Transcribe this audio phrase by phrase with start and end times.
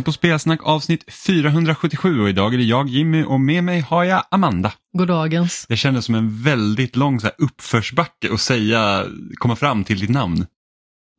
[0.00, 4.04] Lyssnar på Spelsnack avsnitt 477 och idag är det jag Jimmy och med mig har
[4.04, 4.72] jag Amanda.
[4.98, 5.66] Goddagens.
[5.68, 10.10] Det kändes som en väldigt lång så här, uppförsbacke att säga, komma fram till ditt
[10.10, 10.46] namn.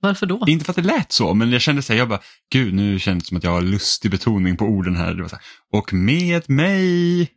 [0.02, 0.44] Varför då?
[0.48, 2.20] Inte för att det lät så, men jag kände så här, jag bara,
[2.52, 5.14] gud nu känns det som att jag har lustig betoning på orden här.
[5.14, 5.46] Det var så här,
[5.80, 7.30] och med mig.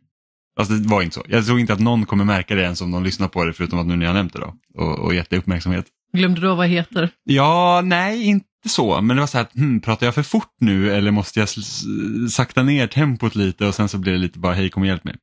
[0.59, 1.23] Alltså det var inte så.
[1.27, 3.79] Jag tror inte att någon kommer märka det ens om de lyssnar på det förutom
[3.79, 5.85] att nu när jag nämnt det då och, och gett det uppmärksamhet.
[6.15, 7.09] Glömde du vad jag heter?
[7.23, 9.01] Ja, nej, inte så.
[9.01, 11.49] Men det var så här, hmm, pratar jag för fort nu eller måste jag
[12.31, 15.03] sakta ner tempot lite och sen så blir det lite bara, hej kom och hjälp
[15.03, 15.15] mig.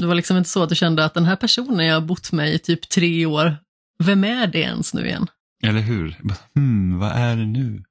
[0.00, 2.32] Det var liksom inte så att du kände att den här personen jag har bott
[2.32, 3.56] med i typ tre år,
[3.98, 5.26] vem är det ens nu igen?
[5.62, 6.16] Eller hur?
[6.54, 7.82] Hmm, vad är det nu?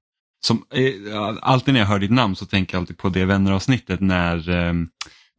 [0.46, 4.00] Som, eh, alltid när jag hör ditt namn så tänker jag alltid på det vänneravsnittet
[4.00, 4.74] när, eh,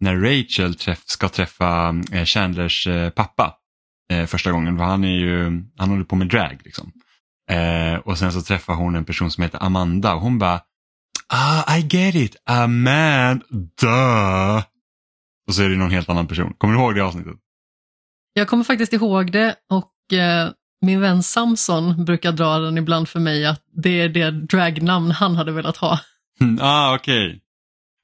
[0.00, 3.55] när Rachel träff, ska träffa eh, Chandlers eh, pappa
[4.12, 4.78] eh, första gången.
[4.78, 6.60] För han, är ju, han håller på med drag.
[6.64, 6.92] Liksom.
[7.50, 10.60] Eh, och sen så träffar hon en person som heter Amanda och hon bara
[11.28, 13.44] Ah, I get it, Amanda.
[15.47, 16.55] Och så är det någon helt annan person.
[16.58, 17.36] Kommer du ihåg det avsnittet?
[18.32, 23.20] Jag kommer faktiskt ihåg det och eh, min vän Samson brukar dra den ibland för
[23.20, 26.00] mig att det är det dragnamn han hade velat ha.
[26.60, 27.27] Ah, okej.
[27.27, 27.41] Okay.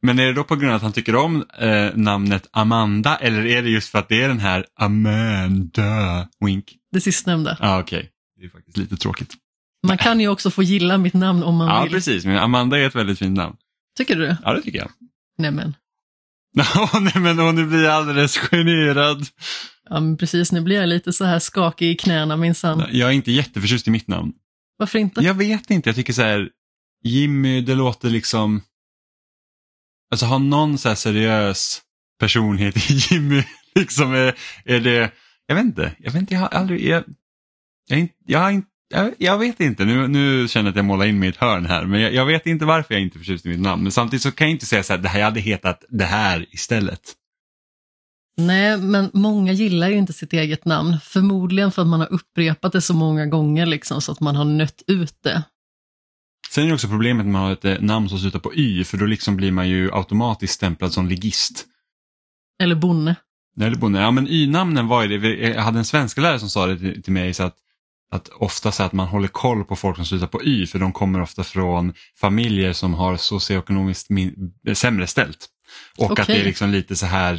[0.03, 3.47] Men är det då på grund av att han tycker om eh, namnet Amanda eller
[3.47, 6.75] är det just för att det är den här Amanda Wink?
[6.93, 7.56] Det sistnämnda.
[7.61, 7.98] Ah, okej.
[7.98, 8.11] Okay.
[8.41, 9.34] Det är faktiskt lite tråkigt.
[9.87, 11.93] Man kan ju också få gilla mitt namn om man ja, vill.
[11.93, 12.25] Ja, precis.
[12.25, 13.56] Men Amanda är ett väldigt fint namn.
[13.97, 14.37] Tycker du?
[14.45, 14.91] Ja, det tycker jag.
[15.39, 15.75] Nämen.
[17.01, 19.27] nej men och nu blir jag alldeles generad.
[19.88, 22.84] Ja men precis, nu blir jag lite så här skakig i knäna minsann.
[22.93, 24.32] Jag är inte jätteförtjust i mitt namn.
[24.77, 25.21] Varför inte?
[25.21, 26.49] Jag vet inte, jag tycker så här,
[27.05, 28.62] Jimmy, det låter liksom,
[30.10, 31.81] alltså har någon så här seriös
[32.21, 33.43] personlighet i Jimmy,
[33.75, 34.34] liksom är,
[34.65, 35.10] är det,
[35.47, 37.04] jag vet inte, jag vet inte, jag har aldrig, jag,
[37.88, 41.19] jag, jag inte jag, jag, vet inte, nu, nu känner jag att jag målar in
[41.19, 43.47] mig i ett hörn här, men jag, jag, vet inte varför jag inte är förtjust
[43.47, 43.82] i mitt namn.
[43.82, 46.04] Men samtidigt så kan jag inte säga så här, det här, jag hade hetat det
[46.04, 47.00] här istället.
[48.37, 50.99] Nej, men många gillar ju inte sitt eget namn.
[51.03, 54.44] Förmodligen för att man har upprepat det så många gånger liksom, så att man har
[54.44, 55.43] nött ut det.
[56.50, 58.99] Sen är det också problemet med att ha ett namn som slutar på Y, för
[58.99, 61.66] då liksom blir man ju automatiskt stämplad som ligist.
[62.62, 63.16] Eller bonne.
[63.61, 64.00] Eller bonne.
[64.00, 65.49] Ja, men Y-namnen var ju det.
[65.49, 67.56] Jag hade en svenska lärare som sa det till, till mig, så att
[68.11, 70.93] att ofta så att man håller koll på folk som slutar på Y för de
[70.93, 74.09] kommer ofta från familjer som har socioekonomiskt
[74.75, 75.49] sämre ställt.
[75.99, 76.22] Och okay.
[76.22, 77.37] att det är liksom lite så här,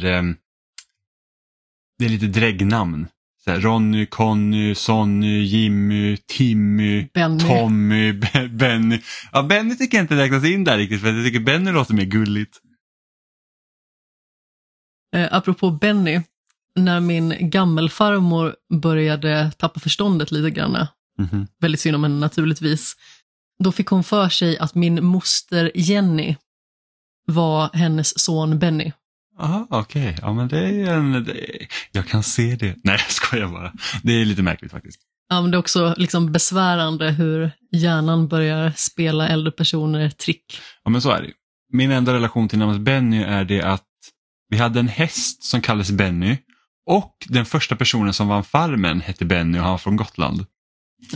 [1.98, 3.06] det är lite dräggnamn.
[3.44, 7.40] Så här, Ronny, Conny, Sonny, Jimmy, Timmy, Benny.
[7.48, 8.12] Tommy,
[8.48, 9.00] Benny.
[9.32, 12.04] Ja, Benny tycker jag inte räknas in där riktigt för jag tycker Benny låter mer
[12.04, 12.60] gulligt.
[15.16, 16.20] Eh, apropå Benny,
[16.76, 21.46] när min gammelfarmor började tappa förståndet lite grann, mm -hmm.
[21.60, 22.96] väldigt synd om henne naturligtvis,
[23.64, 26.36] då fick hon för sig att min moster Jenny
[27.26, 28.92] var hennes son Benny.
[29.38, 30.02] Aha, okej.
[30.02, 30.18] Okay.
[30.22, 31.24] Ja, men det är en...
[31.24, 32.76] Det, jag kan se det.
[32.84, 33.72] Nej, jag skojar bara.
[34.02, 35.00] Det är lite märkligt faktiskt.
[35.28, 40.60] Ja, men det är också liksom besvärande hur hjärnan börjar spela äldre personer trick.
[40.84, 41.30] Ja, men så är det.
[41.72, 43.86] Min enda relation till namnet Benny är det att
[44.48, 46.36] vi hade en häst som kallades Benny
[46.86, 50.46] och den första personen som vann Farmen hette Benny och han var från Gotland.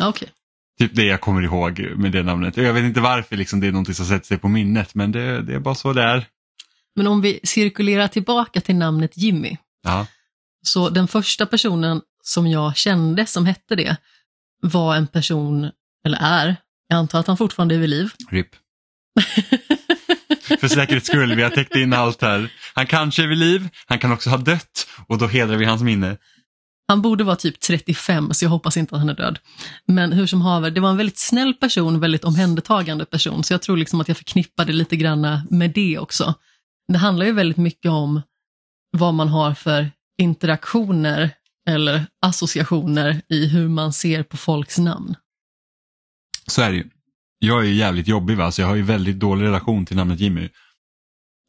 [0.08, 0.28] Okay.
[0.78, 2.56] Typ det jag kommer ihåg med det namnet.
[2.56, 5.42] Jag vet inte varför liksom det är någonting som sätter sig på minnet men det,
[5.42, 6.26] det är bara så det är.
[6.96, 9.56] Men om vi cirkulerar tillbaka till namnet Jimmy.
[9.82, 10.06] Ja.
[10.62, 13.96] Så den första personen som jag kände som hette det
[14.62, 15.70] var en person,
[16.06, 16.56] eller är,
[16.88, 18.10] jag antar att han fortfarande är vid liv.
[18.30, 18.48] RIP.
[20.60, 22.52] För säkerhets skull, vi har täckt in allt här.
[22.74, 25.82] Han kanske är vid liv, han kan också ha dött och då hedrar vi hans
[25.82, 26.16] minne.
[26.88, 29.38] Han borde vara typ 35 så jag hoppas inte att han är död.
[29.86, 33.62] Men hur som haver, det var en väldigt snäll person, väldigt omhändertagande person så jag
[33.62, 36.34] tror liksom att jag förknippade lite grann med det också.
[36.88, 38.22] Det handlar ju väldigt mycket om
[38.90, 41.30] vad man har för interaktioner
[41.68, 45.14] eller associationer i hur man ser på folks namn.
[46.46, 46.90] Så är det ju.
[47.38, 50.20] Jag är ju jävligt jobbig va, så jag har ju väldigt dålig relation till namnet
[50.20, 50.48] Jimmy.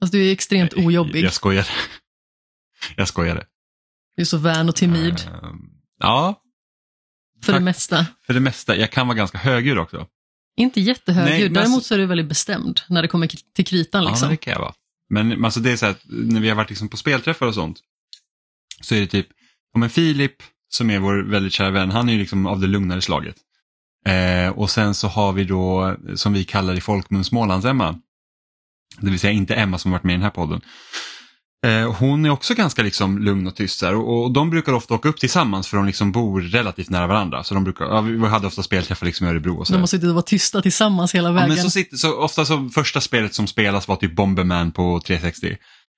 [0.02, 1.24] Alltså du är extremt ojobbig.
[1.24, 1.68] Jag skojar.
[2.96, 3.46] Jag skojade.
[4.16, 5.14] Du är så vän och timid.
[5.14, 5.54] Uh,
[6.00, 6.42] ja.
[7.44, 7.60] För tack.
[7.60, 8.06] det mesta.
[8.26, 8.76] För det mesta.
[8.76, 10.08] Jag kan vara ganska högljudd också.
[10.58, 14.06] Inte jättehögljudd, däremot så är du väldigt bestämd när det kommer till kritan.
[14.06, 14.26] Liksom.
[14.26, 14.74] Ja, det kan jag vara.
[15.10, 17.80] Men alltså, det är så här, när vi har varit liksom på spelträffar och sånt,
[18.82, 19.28] så är det typ,
[19.74, 20.36] om en Filip
[20.70, 23.36] som är vår väldigt kära vän, han är ju liksom av det lugnare slaget.
[24.06, 28.00] Eh, och sen så har vi då, som vi kallar i folkmun Smålands-Emma.
[29.00, 30.62] Det vill säga inte Emma som varit med i den här podden.
[31.66, 34.94] Eh, hon är också ganska liksom lugn och tyst här, och, och de brukar ofta
[34.94, 37.44] åka upp tillsammans för de liksom bor relativt nära varandra.
[37.44, 39.74] Så de brukar, ja, vi hade ofta spelträffar liksom i Örebro och så.
[39.74, 41.50] De suttit och varit tysta tillsammans hela Ja, vägen.
[41.50, 45.58] men så sitter, så ofta så första spelet som spelas var typ Bomberman på 360.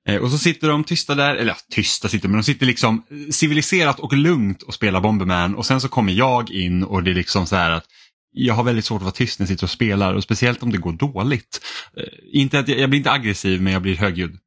[0.10, 3.04] Eh, och så sitter de tysta där, eller ja, tysta sitter men de sitter liksom
[3.32, 7.16] civiliserat och lugnt och spelar Bomberman och sen så kommer jag in och det är
[7.16, 7.84] liksom så här att
[8.32, 10.72] jag har väldigt svårt att vara tyst när jag sitter och spelar och speciellt om
[10.72, 11.62] det går dåligt.
[11.98, 12.04] Eh,
[12.42, 14.38] inte att jag, jag blir inte aggressiv men jag blir högljudd.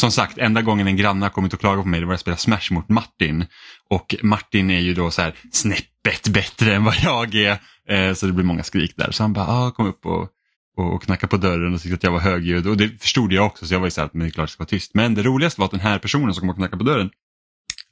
[0.00, 2.26] Som sagt, enda gången en granne har kommit och klagat på mig det var att
[2.26, 3.46] jag spelade Smash mot Martin.
[3.90, 7.58] Och Martin är ju då så här snäppet bättre än vad jag är.
[7.88, 9.10] Eh, så det blir många skrik där.
[9.10, 10.28] Så han bara, ah, kom upp och,
[10.76, 12.66] och, och knackade på dörren och tyckte att jag var högljudd.
[12.66, 14.42] Och det förstod jag också så jag var ju så här, men det är klart
[14.42, 14.94] jag ska vara tyst.
[14.94, 17.10] Men det roligaste var att den här personen som kom och knackade på dörren,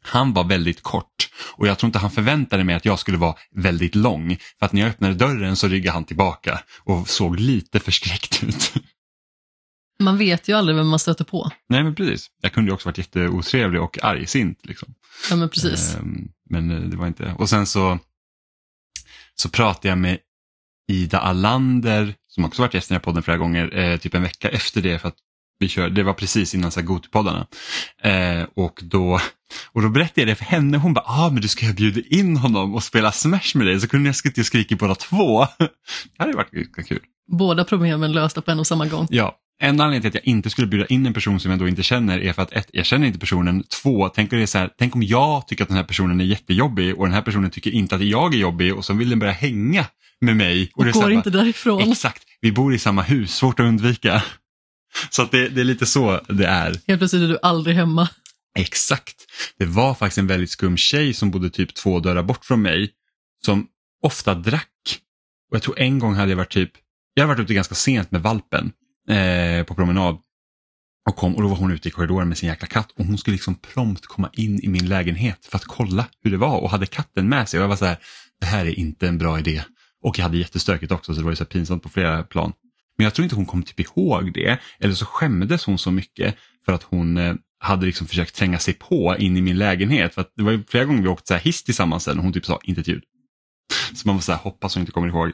[0.03, 3.35] han var väldigt kort och jag tror inte han förväntade mig att jag skulle vara
[3.55, 4.37] väldigt lång.
[4.59, 8.73] För att när jag öppnade dörren så ryggade han tillbaka och såg lite förskräckt ut.
[10.01, 11.51] Man vet ju aldrig vem man stöter på.
[11.69, 14.59] Nej men precis, jag kunde ju också varit jätteotrevlig och argsint.
[14.63, 14.95] Liksom.
[15.31, 15.97] Ja, men precis.
[15.97, 17.99] Ehm, Men eh, det var inte Och sen så,
[19.35, 20.19] så pratade jag med
[20.93, 24.23] Ida Allander, som också varit gäst i den här podden flera gånger, eh, typ en
[24.23, 24.99] vecka efter det.
[24.99, 25.17] för att
[25.59, 27.47] vi kör, Det var precis innan Gotipoddarna.
[28.03, 29.21] Eh, och, då,
[29.73, 30.79] och då berättade jag det för henne.
[30.79, 33.81] Hon bara, ah, men du ska jag bjuda in honom och spela Smash med dig
[33.81, 35.47] så kunde jag skrika och skrika båda två.
[35.59, 35.69] det
[36.19, 37.01] hade varit ganska kul.
[37.33, 39.07] Båda problemen lösta på en och samma gång.
[39.11, 41.69] Ja, en anledning till att jag inte skulle bjuda in en person som jag då
[41.69, 43.65] inte känner är för att ett, jag känner inte personen.
[43.83, 46.21] Två, tänk om, det är så här, tänk om jag tycker att den här personen
[46.21, 49.11] är jättejobbig och den här personen tycker inte att jag är jobbig och så vill
[49.11, 49.87] den börja hänga
[50.21, 50.71] med mig.
[50.75, 51.91] Och så går inte bara, därifrån.
[51.91, 54.23] Exakt, vi bor i samma hus, svårt att undvika.
[55.11, 56.81] Så att det, det är lite så det är.
[56.87, 58.09] Helt plötsligt är du aldrig hemma.
[58.59, 59.15] Exakt.
[59.59, 62.91] Det var faktiskt en väldigt skum tjej som bodde typ två dörrar bort från mig
[63.45, 63.67] som
[64.03, 65.01] ofta drack.
[65.51, 66.71] Och jag tror en gång hade jag varit typ,
[67.15, 68.73] jag hade varit ute ganska sent med valpen
[69.09, 70.19] eh, på promenad.
[71.09, 73.19] Och, kom, och då var hon ute i korridoren med sin jäkla katt och hon
[73.19, 76.71] skulle liksom prompt komma in i min lägenhet för att kolla hur det var och
[76.71, 77.61] hade katten med sig.
[77.61, 77.99] Och jag var så här,
[78.41, 79.63] det här är inte en bra idé.
[80.03, 82.53] Och jag hade jättestökigt också så det var ju så pinsamt på flera plan.
[82.99, 84.59] Men jag tror inte hon kom typ ihåg det.
[84.81, 88.75] Eller så skämdes hon så mycket för att hon eh, hade liksom försökt tränga sig
[88.75, 90.15] på in i min lägenhet.
[90.15, 92.25] För att det var ju flera gånger vi åkte så här hiss tillsammans sen och
[92.25, 93.03] hon typ sa inte ett ljud.
[93.95, 95.33] Så man var så här, hoppas hon inte kommer ihåg.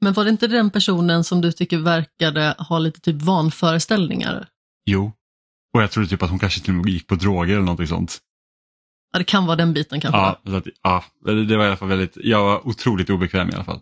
[0.00, 4.48] Men var det inte den personen som du tycker verkade ha lite typ vanföreställningar?
[4.86, 5.12] Jo.
[5.74, 7.86] Och jag trodde typ att hon kanske till och med gick på droger eller någonting
[7.86, 8.20] sånt.
[9.12, 10.18] Ja, det kan vara den biten kanske.
[10.18, 13.64] Ja, att, ja, det var i alla fall väldigt, jag var otroligt obekväm i alla
[13.64, 13.80] fall.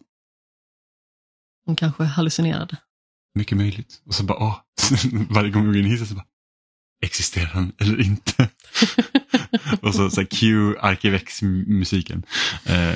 [1.66, 2.76] Hon kanske hallucinerade.
[3.34, 4.02] Mycket möjligt.
[4.06, 4.58] Och så bara, åh,
[5.30, 6.26] varje gång vi går in i hissen så bara,
[7.02, 8.48] existerar han eller inte?
[9.82, 12.22] och så, så cue Arkivex-musiken.
[12.66, 12.94] Ja,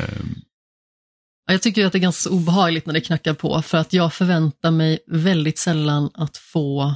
[1.47, 4.71] Jag tycker att det är ganska obehagligt när det knackar på för att jag förväntar
[4.71, 6.95] mig väldigt sällan att få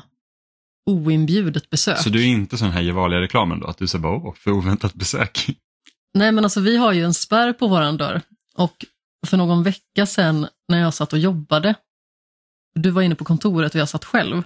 [0.86, 1.98] oinbjudet besök.
[1.98, 3.66] så du är inte sån här Gevalia-reklamen då?
[3.66, 5.46] Att du säger bara, åh, för oväntat besök.
[6.14, 8.22] Nej men alltså vi har ju en spärr på våran dörr
[8.56, 8.84] och
[9.26, 11.74] för någon vecka sedan när jag satt och jobbade,
[12.74, 14.42] du var inne på kontoret och jag satt själv,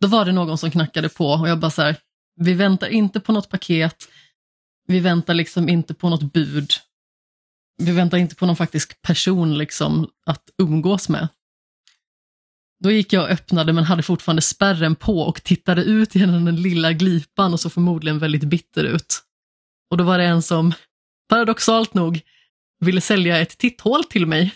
[0.00, 1.96] då var det någon som knackade på och jag bara så här,
[2.36, 4.08] vi väntar inte på något paket,
[4.86, 6.72] vi väntar liksom inte på något bud,
[7.78, 11.28] vi väntar inte på någon faktisk person liksom att umgås med.
[12.84, 16.62] Då gick jag och öppnade men hade fortfarande spärren på och tittade ut genom den
[16.62, 19.22] lilla glipan och såg förmodligen väldigt bitter ut.
[19.90, 20.74] Och då var det en som,
[21.28, 22.20] paradoxalt nog,
[22.80, 24.54] ville sälja ett titthål till mig.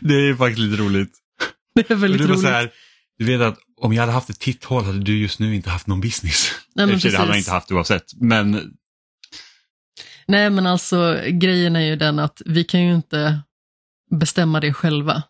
[0.00, 1.12] Det är faktiskt lite roligt.
[1.74, 2.44] Det är väldigt det roligt.
[2.44, 2.72] här,
[3.18, 5.86] du vet att om jag hade haft ett titthål hade du just nu inte haft
[5.86, 6.50] någon business.
[6.74, 8.04] Nej, men det hade man inte haft oavsett.
[8.16, 8.74] Men
[10.26, 13.40] Nej men alltså grejen är ju den att vi kan ju inte
[14.10, 15.22] bestämma det själva.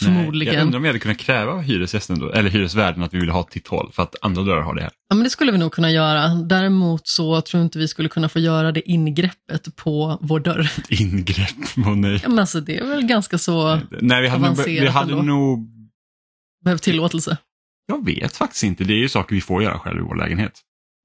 [0.00, 0.54] Nej, Förmodligen.
[0.54, 3.32] jag undrar om jag hade kunnat kräva av hyresgästen då, eller hyresvärden att vi ville
[3.32, 4.90] ha ett titthål för att andra dörrar har det här.
[5.08, 6.28] Ja, men det skulle vi nog kunna göra.
[6.28, 10.60] Däremot så tror jag inte vi skulle kunna få göra det ingreppet på vår dörr.
[10.78, 12.20] Ett ingrepp, åh nej.
[12.22, 15.68] Ja, men alltså, det är väl ganska så, Nej, vi hade, nog, vi hade nog,
[16.64, 17.36] behöver tillåtelse.
[17.86, 20.60] jag vet faktiskt inte, det är ju saker vi får göra själv i vår lägenhet.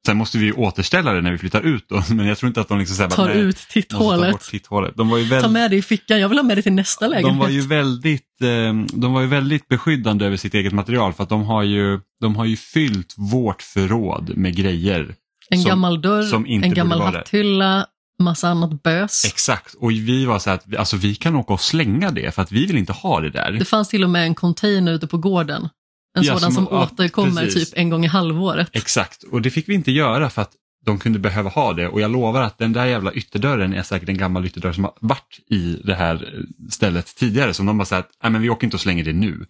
[0.06, 2.62] Sen måste vi ju återställa det när vi flyttar ut då, men jag tror inte
[2.62, 4.42] att de liksom säger Tar bara, ut titthålet.
[4.42, 4.94] titthålet.
[4.98, 7.08] De var ju Ta med det i fickan, jag vill ha med det till nästa
[7.08, 7.32] lägenhet.
[7.34, 11.24] de var ju väldigt, eh, de var ju väldigt beskyddande över sitt eget material för
[11.24, 15.16] att de har ju, de har ju fyllt vårt förråd med grejer.
[15.52, 17.86] en som- gammal dörr, som inte en gammal hatthylla,
[18.20, 19.26] massa annat bös.
[19.26, 22.42] Exakt, och vi var så här att alltså, vi kan åka och slänga det för
[22.42, 23.52] att vi vill inte ha det där.
[23.52, 25.70] Det fanns till och med en container ute på gården.
[26.18, 27.70] En Ja, sådan som- som, ja, återkommer precis.
[27.70, 28.70] typ en gång i halvåret.
[28.74, 30.52] Exakt, och det fick vi inte göra för att
[30.86, 34.10] de kunde behöva ha det och jag lovar att den där jävla ytterdörren är säkert
[34.10, 38.10] en gammal ytterdörr som har varit i det här stället tidigare som de bara sagt,
[38.24, 39.46] nej men vi åker inte och slänger det nu.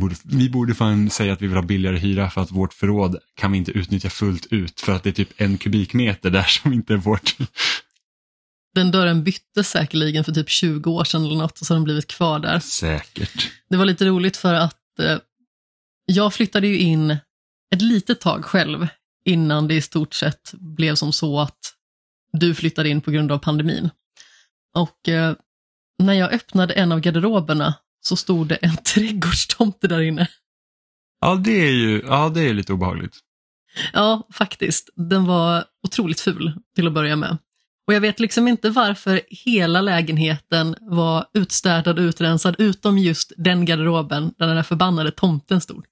[0.00, 3.16] Borde, vi borde fan säga att vi vill ha billigare hyra för att vårt förråd
[3.36, 6.72] kan vi inte utnyttja fullt ut för att det är typ en kubikmeter där som
[6.72, 7.36] inte är vårt.
[8.74, 11.84] Den dörren byttes säkerligen för typ 20 år sedan eller något och så har den
[11.84, 12.58] blivit kvar där.
[12.60, 13.50] Säkert.
[13.70, 15.16] Det var lite roligt för att eh,
[16.04, 17.16] jag flyttade ju in
[17.74, 18.88] ett litet tag själv
[19.24, 21.74] innan det i stort sett blev som så att
[22.32, 23.90] du flyttade in på grund av pandemin.
[24.74, 25.34] Och eh,
[25.98, 30.28] när jag öppnade en av garderoberna så stod det en trädgårdstomte där inne.
[31.20, 33.18] Ja, det är ju ja, det är lite obehagligt.
[33.92, 34.90] Ja, faktiskt.
[34.94, 37.38] Den var otroligt ful till att börja med.
[37.86, 43.64] Och jag vet liksom inte varför hela lägenheten var utstädad och utrensad utom just den
[43.64, 45.84] garderoben där den där förbannade tomten stod.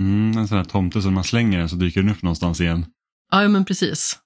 [0.00, 2.86] Mm, en sån här tomte som man slänger den så dyker den upp någonstans igen.
[3.30, 4.18] Ja, men precis.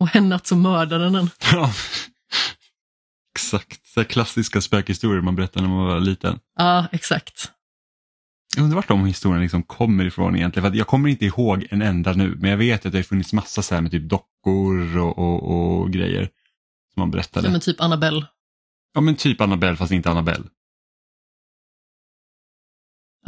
[0.00, 1.30] Och en natt så mördade den.
[1.52, 1.72] Ja,
[3.34, 3.86] exakt.
[3.86, 6.38] Så klassiska spökhistorier man berättade när man var liten.
[6.58, 7.52] Ja, exakt.
[8.56, 10.70] Jag undrar vart de historierna liksom kommer ifrån egentligen.
[10.70, 13.32] För jag kommer inte ihåg en enda nu, men jag vet att det har funnits
[13.32, 16.30] massa så här med typ dockor och, och, och grejer
[16.94, 17.46] som man berättade.
[17.46, 18.26] Ja, men typ Annabelle.
[18.94, 20.44] Ja, men typ Annabelle fast inte Annabelle.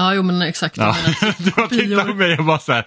[0.00, 0.76] Ja, jo men exakt.
[0.76, 0.96] Ja.
[1.38, 2.86] Du har tittat på mig och bara så här,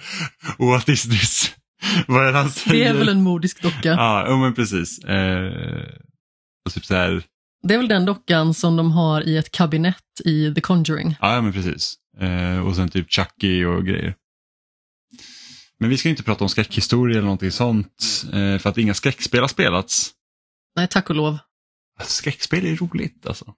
[0.57, 1.55] what is this?
[2.07, 2.83] Vad är det han säger?
[2.83, 3.89] det är väl en modisk docka.
[3.89, 5.03] Ja, jo, men precis.
[5.03, 5.85] Eh,
[6.65, 7.23] och typ så här,
[7.67, 11.15] Det är väl den dockan som de har i ett kabinett i The Conjuring.
[11.21, 11.95] ja, men precis.
[12.19, 14.15] Eh, och sen typ Chucky och grejer.
[15.79, 19.41] Men vi ska inte prata om skräckhistoria eller någonting sånt, eh, för att inga skräckspel
[19.41, 20.11] har spelats.
[20.75, 21.37] Nej, tack och lov.
[22.03, 23.53] Skräckspel är roligt alltså.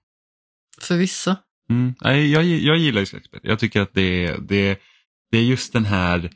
[0.80, 1.36] För vissa.
[1.70, 1.94] Mm.
[2.00, 3.40] Nej, jag, jag gillar ju skräckspel.
[3.42, 4.80] Jag tycker att det, är- det,
[5.30, 6.30] det är just den här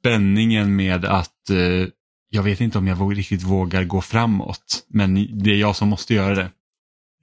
[0.00, 1.88] spänningen med att eh,
[2.28, 5.88] jag vet inte om jag våg- riktigt vågar gå framåt, men det är jag som
[5.88, 6.50] måste göra det.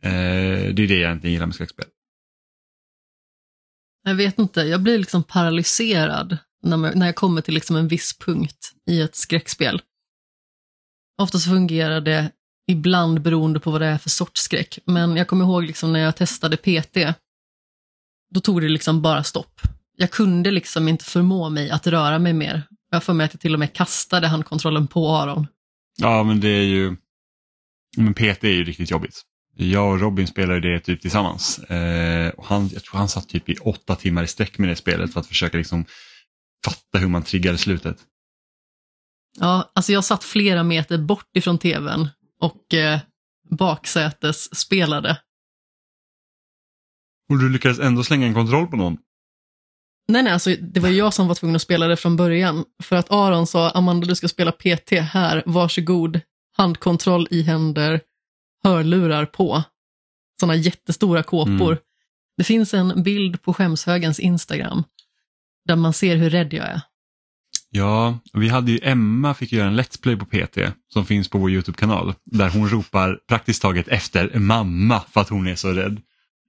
[0.10, 1.86] Eh, det är det jag egentligen gillar med skräckspel.
[4.04, 7.88] Jag vet inte, jag blir liksom paralyserad när, man, när jag kommer till liksom en
[7.88, 9.82] viss punkt i ett skräckspel.
[11.22, 12.32] Ofta så fungerar det
[12.68, 16.00] ibland beroende på vad det är för sorts skräck, men jag kommer ihåg liksom när
[16.00, 16.98] jag testade PT,
[18.34, 19.62] då tog det liksom bara stopp.
[19.98, 22.64] Jag kunde liksom inte förmå mig att röra mig mer.
[22.92, 25.48] Jag för mig att jag till och med kastade handkontrollen på Aron.
[25.98, 26.96] Ja, men det är ju...
[27.98, 29.22] Men PT är ju riktigt jobbigt.
[29.56, 31.60] Jag och Robin spelade det typ tillsammans.
[31.60, 34.76] Eh, och han, jag tror han satt typ i åtta timmar i sträck med det
[34.76, 35.86] spelet för att försöka liksom
[36.66, 37.98] fatta hur man triggade slutet.
[39.40, 42.10] Ja, alltså jag satt flera meter bort ifrån tvn
[42.44, 43.00] och eh,
[43.50, 45.18] baksätes spelade.
[47.30, 48.98] Och du lyckades ändå slänga en kontroll på någon.
[50.08, 52.66] Nej, nej, alltså det var jag som var tvungen att spela det från början.
[52.84, 56.20] För att Aron sa, Amanda du ska spela PT här, varsågod,
[56.58, 58.02] handkontroll i händer,
[58.64, 59.64] hörlurar på.
[60.40, 61.72] Sådana jättestora kåpor.
[61.72, 61.78] Mm.
[62.38, 64.84] Det finns en bild på skämshögens Instagram
[65.66, 66.82] där man ser hur rädd jag är.
[67.76, 70.58] Ja, vi hade ju Emma fick göra en Let's Play på PT
[70.94, 75.48] som finns på vår YouTube-kanal där hon ropar praktiskt taget efter mamma för att hon
[75.48, 76.02] är så rädd.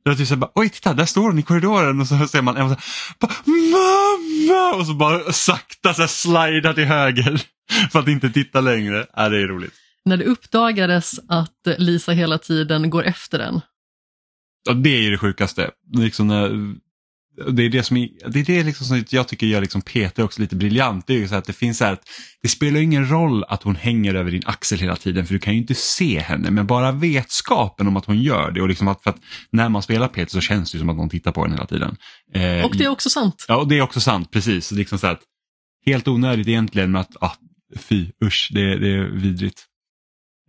[0.04, 2.68] Det var typ oj titta där står hon i korridoren och så ser man Emma
[2.68, 2.76] så
[3.20, 3.30] här,
[3.72, 7.42] mamma och så bara sakta så här slida till höger
[7.92, 9.06] för att inte titta längre.
[9.16, 9.74] Ja, det är roligt.
[10.04, 13.60] När det uppdagades att Lisa hela tiden går efter den.
[14.68, 15.70] Ja, det är ju det sjukaste.
[15.92, 16.74] Liksom när,
[17.52, 20.18] det är det som, är, det är det liksom som jag tycker gör liksom PT
[20.18, 21.06] också lite briljant.
[21.06, 22.08] Det är ju så att det finns så här att
[22.42, 25.54] det spelar ingen roll att hon hänger över din axel hela tiden för du kan
[25.54, 29.02] ju inte se henne men bara vetskapen om att hon gör det och liksom att,
[29.02, 29.18] för att
[29.50, 31.96] när man spelar PT så känns det som att någon tittar på en hela tiden.
[32.34, 33.44] Eh, Och det är också sant.
[33.48, 34.66] Ja, och det är också sant, precis.
[34.66, 35.20] Så liksom så att,
[35.86, 37.36] helt onödigt egentligen med att, ah,
[37.76, 39.64] fy, usch, det, det är vidrigt.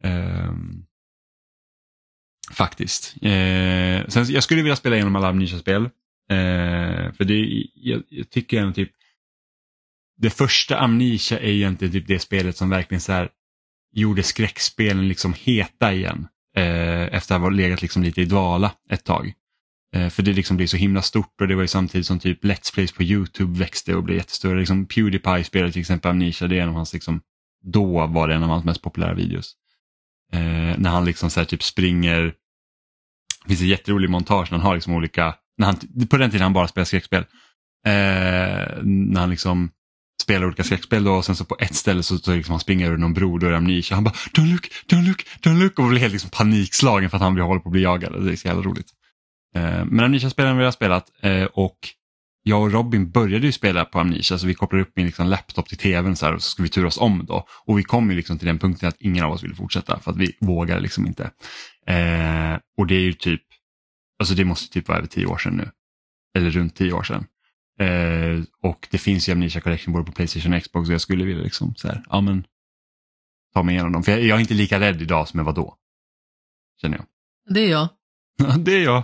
[0.03, 0.83] Ehm,
[2.51, 3.15] faktiskt.
[3.21, 5.89] Eh, sen, jag skulle vilja spela igenom alla Amnesia-spel.
[6.29, 8.91] Eh, för det, jag, jag tycker ändå typ,
[10.17, 13.29] det första Amnesia är egentligen typ det spelet som verkligen så här
[13.93, 16.27] gjorde skräckspelen liksom heta igen.
[16.57, 19.33] Eh, efter att ha legat liksom lite i dvala ett tag.
[19.95, 22.43] Eh, För det liksom blir så himla stort och det var ju samtidigt som typ
[22.43, 24.59] Let's Plays på YouTube växte och blev jättestora.
[24.59, 27.21] Liksom Pewdiepie spelade till exempel Amnesia, det är en av hans, liksom,
[27.63, 29.55] då var det en av hans mest populära videos.
[30.33, 32.21] Eh, när han liksom så här typ springer,
[33.43, 36.43] det finns en jätterolig montage när han har liksom olika, när han, på den tiden
[36.43, 37.25] han bara spelade skräckspel.
[37.85, 39.69] Eh, när han liksom
[40.23, 42.87] spelar olika skräckspel då och sen så på ett ställe så, så liksom han springer
[42.87, 43.95] över någon bro, då är det Amnesia.
[43.95, 47.23] Han bara don't look, don't look, don't look och blir helt liksom panikslagen för att
[47.23, 48.25] han blir, håller på att bli jagad.
[48.25, 48.87] Det är så jävla roligt.
[49.55, 51.77] Eh, Men Amnesia-spelen vi har spelat eh, och
[52.47, 55.67] jag och Robin började ju spela på Amnesia så vi kopplade upp min liksom laptop
[55.69, 57.47] till tvn så här, och så skulle vi turas om då.
[57.65, 60.11] Och vi kom ju liksom till den punkten att ingen av oss ville fortsätta för
[60.11, 61.23] att vi vågar liksom inte.
[61.87, 63.41] Eh, och det är ju typ,
[64.19, 65.71] alltså det måste typ vara över tio år sedan nu.
[66.37, 67.25] eller runt tio år sedan.
[67.79, 71.25] Eh, och det finns ju Amnesia Collection både på Playstation och Xbox och jag skulle
[71.25, 72.43] vilja liksom så här, ja men
[73.53, 74.03] ta mig igenom dem.
[74.03, 75.75] För jag, jag är inte lika rädd idag som jag var då.
[76.81, 77.05] Känner jag.
[77.53, 77.89] Det är jag.
[78.37, 79.03] Ja, det är jag.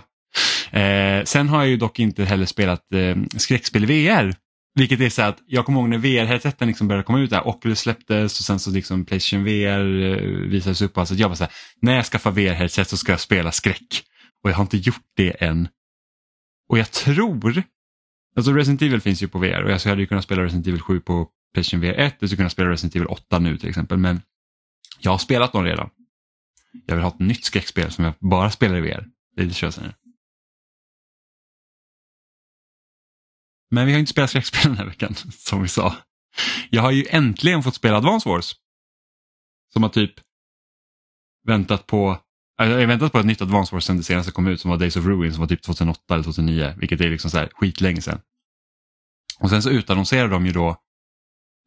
[0.70, 4.34] Eh, sen har jag ju dock inte heller spelat eh, skräckspel i VR.
[4.74, 7.80] Vilket är så att jag kommer ihåg när VR-headseten liksom började komma ut där, Oculus
[7.80, 10.98] släpptes och sen så liksom Playstation VR eh, visades upp.
[10.98, 14.04] Alltså jag var så här, när jag skaffar VR-headset så ska jag spela skräck.
[14.42, 15.68] Och jag har inte gjort det än.
[16.68, 17.62] Och jag tror,
[18.36, 20.80] alltså Resident Evil finns ju på VR och jag hade ju kunnat spela Resident Evil
[20.80, 23.98] 7 på Playstation VR 1 Jag skulle kunna spela Resident Evil 8 nu till exempel.
[23.98, 24.22] Men
[25.00, 25.90] jag har spelat dem redan.
[26.86, 29.08] Jag vill ha ett nytt skräckspel som jag bara spelar i VR.
[29.36, 29.94] Det är lite tjösigare.
[33.70, 35.96] Men vi har inte spelat skräckspel den här veckan, som vi sa.
[36.70, 38.56] Jag har ju äntligen fått spela Advance Wars.
[39.72, 40.14] Som har typ
[41.46, 42.21] väntat på
[42.56, 44.78] jag har väntat på ett nytt Advance Wars sen det senaste kom ut som var
[44.78, 48.00] Days of Ruin som var typ 2008 eller 2009, vilket är liksom så här skitlänge
[48.00, 48.20] sedan.
[49.40, 50.76] Och sen så utannonserade de ju då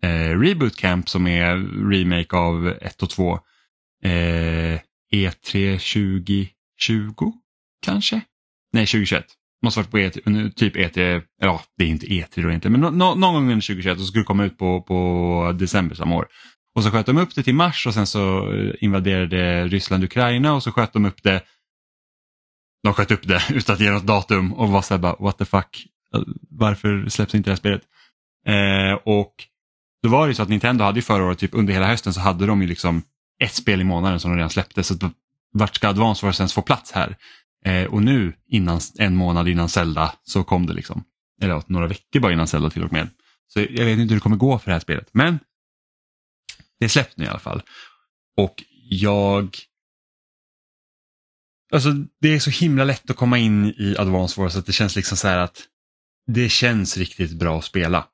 [0.03, 1.55] eh, Reboot Camp som är
[1.89, 3.39] remake av 1 och 2.
[4.03, 4.79] Eh,
[5.13, 5.77] E3
[6.77, 7.31] 2020
[7.81, 8.21] kanske?
[8.73, 9.25] Nej, 2021.
[9.63, 13.15] Måste varit på E3, typ E3, ja det är inte E3 då egentligen, men no,
[13.15, 16.27] någon gång under 2021 så skulle det komma ut på, på december samma år.
[16.75, 20.53] Och så sköt de upp det till mars och sen så eh, invaderade Ryssland Ukraina
[20.53, 21.43] och så sköt de upp det
[22.83, 25.45] de sköt upp det utan att ge något datum och var såhär bara what the
[25.45, 27.81] fuck, eh, varför släpps inte det här spelet?
[28.47, 29.33] Eh, och
[30.03, 32.19] då var det så att Nintendo hade ju förra året, typ under hela hösten så
[32.19, 33.03] hade de ju liksom
[33.43, 34.83] ett spel i månaden som de redan släppte.
[34.83, 34.95] Så
[35.53, 37.15] vart ska Advance Wars ens få plats här?
[37.65, 41.03] Eh, och nu, innan, en månad innan Zelda, så kom det liksom.
[41.41, 43.09] Eller några veckor bara innan Zelda till och med.
[43.47, 45.09] Så jag vet inte hur det kommer gå för det här spelet.
[45.11, 45.39] Men
[46.79, 47.61] det är släppt nu i alla fall.
[48.37, 49.57] Och jag...
[51.73, 51.89] Alltså
[52.21, 55.17] det är så himla lätt att komma in i Advance Wars att det känns liksom
[55.17, 55.63] så här att
[56.27, 58.07] det känns riktigt bra att spela.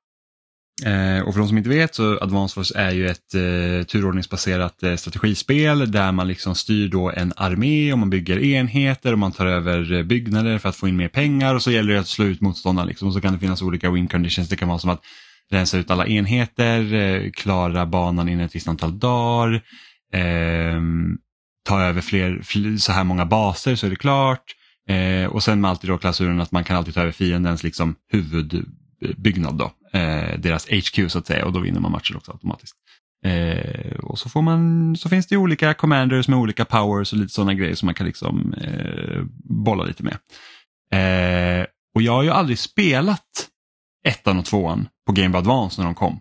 [0.85, 4.83] Eh, och för de som inte vet så Advance Wars är ju ett eh, turordningsbaserat
[4.83, 9.31] eh, strategispel där man liksom styr då en armé och man bygger enheter och man
[9.31, 12.07] tar över eh, byggnader för att få in mer pengar och så gäller det att
[12.07, 12.89] slå ut motståndaren.
[12.89, 13.07] Liksom.
[13.07, 14.49] Och så kan det finnas olika win conditions.
[14.49, 15.01] Det kan vara som att
[15.53, 19.53] rensa ut alla enheter, eh, klara banan inom ett visst antal dagar,
[20.13, 20.81] eh,
[21.63, 24.43] ta över fler, så här många baser så är det klart.
[24.89, 27.95] Eh, och sen med alltid då klausulen att man kan alltid ta över fiendens liksom,
[28.11, 29.57] huvudbyggnad.
[29.57, 32.75] Då eh, deras HQ så att säga och då vinner man matchen också automatiskt.
[33.25, 37.33] Eh, och så, får man, så finns det olika commanders med olika powers och lite
[37.33, 40.17] sådana grejer som man kan liksom eh, bolla lite med.
[40.93, 43.47] Eh, och jag har ju aldrig spelat
[44.03, 46.19] ettan och tvåan på Game Boy Advance när de kom.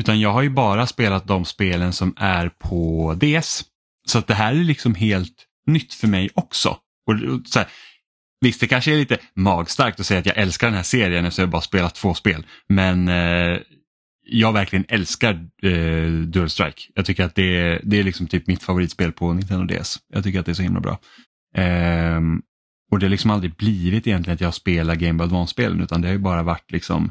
[0.00, 3.64] Utan jag har ju bara spelat de spelen som är på DS.
[4.06, 6.68] Så att det här är liksom helt nytt för mig också.
[7.06, 7.68] Och, så här,
[8.42, 11.42] Visst, det kanske är lite magstarkt att säga att jag älskar den här serien eftersom
[11.42, 12.46] jag bara spelat två spel.
[12.68, 13.58] Men eh,
[14.26, 16.82] jag verkligen älskar eh, Dual Strike.
[16.94, 19.98] Jag tycker att det är, det är liksom typ mitt favoritspel på Nintendo DS.
[20.12, 20.98] Jag tycker att det är så himla bra.
[21.56, 22.20] Eh,
[22.92, 26.08] och det har liksom aldrig blivit egentligen att jag spelar Game Boy Advance-spelen utan det
[26.08, 27.10] har ju bara varit liksom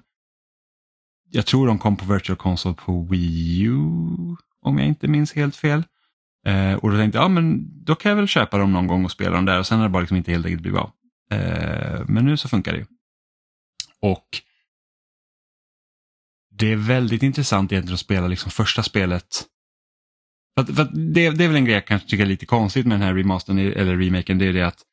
[1.30, 3.76] jag tror de kom på Virtual Console på Wii U
[4.62, 5.84] om jag inte minns helt fel.
[6.46, 9.06] Eh, och då tänkte jag, ja men då kan jag väl köpa dem någon gång
[9.06, 10.92] och spela dem där och sen har det bara liksom inte helt enkelt blivit av.
[11.32, 12.78] Eh, men nu så funkar det.
[12.78, 12.86] ju.
[14.02, 14.28] Och
[16.52, 19.46] det är väldigt intressant egentligen att spela liksom första spelet.
[20.58, 23.00] För, för det, det, är väl en grej jag kanske tycker är lite konstigt med
[23.00, 24.38] den här remastern eller remaken.
[24.38, 24.86] Det är det att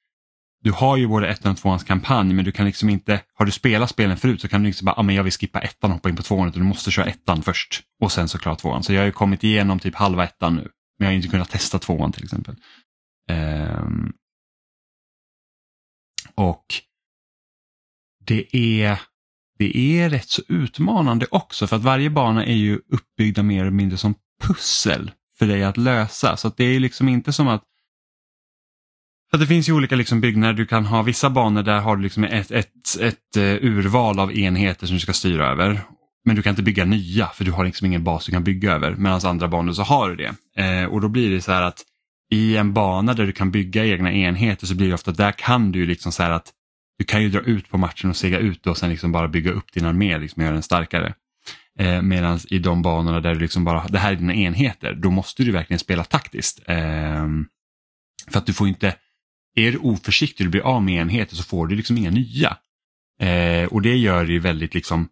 [0.60, 3.52] du har ju både ettan och tvåans kampanj men du kan liksom inte, har du
[3.52, 5.96] spelat spelen förut så kan du inte bara, ah, men jag vill skippa ettan och
[5.96, 8.82] hoppa in på tvåan utan du måste köra ettan först och sen så klara tvåan.
[8.82, 10.68] Så jag har ju kommit igenom typ halva ettan nu
[10.98, 12.56] men jag har inte kunnat testa tvåan till exempel.
[13.30, 14.12] Um,
[16.34, 16.64] och
[18.26, 19.00] det är,
[19.58, 23.70] det är rätt så utmanande också för att varje bana är ju uppbyggda mer eller
[23.70, 26.36] mindre som pussel för dig att lösa.
[26.36, 27.64] Så att det är liksom inte som att
[29.30, 32.02] för det finns ju olika liksom byggnader, du kan ha vissa banor där har du
[32.02, 35.80] liksom ett, ett, ett eh, urval av enheter som du ska styra över.
[36.24, 38.72] Men du kan inte bygga nya för du har liksom ingen bas du kan bygga
[38.72, 38.94] över.
[38.94, 40.62] Medan andra banor så har du det.
[40.62, 41.84] Eh, och då blir det så här att
[42.30, 45.72] i en bana där du kan bygga egna enheter så blir det ofta, där kan
[45.72, 46.52] du liksom så här att
[46.98, 49.50] du kan ju dra ut på matchen och sega ut och sen liksom bara bygga
[49.50, 51.14] upp din armé liksom, och göra den starkare.
[51.78, 55.10] Eh, Medan i de banorna där du liksom bara, det här är dina enheter, då
[55.10, 56.62] måste du verkligen spela taktiskt.
[56.66, 57.26] Eh,
[58.30, 58.94] för att du får inte,
[59.58, 62.56] är du oförsiktig och blir av med enheter så får du liksom inga nya.
[63.20, 65.08] Eh, och det gör det ju väldigt liksom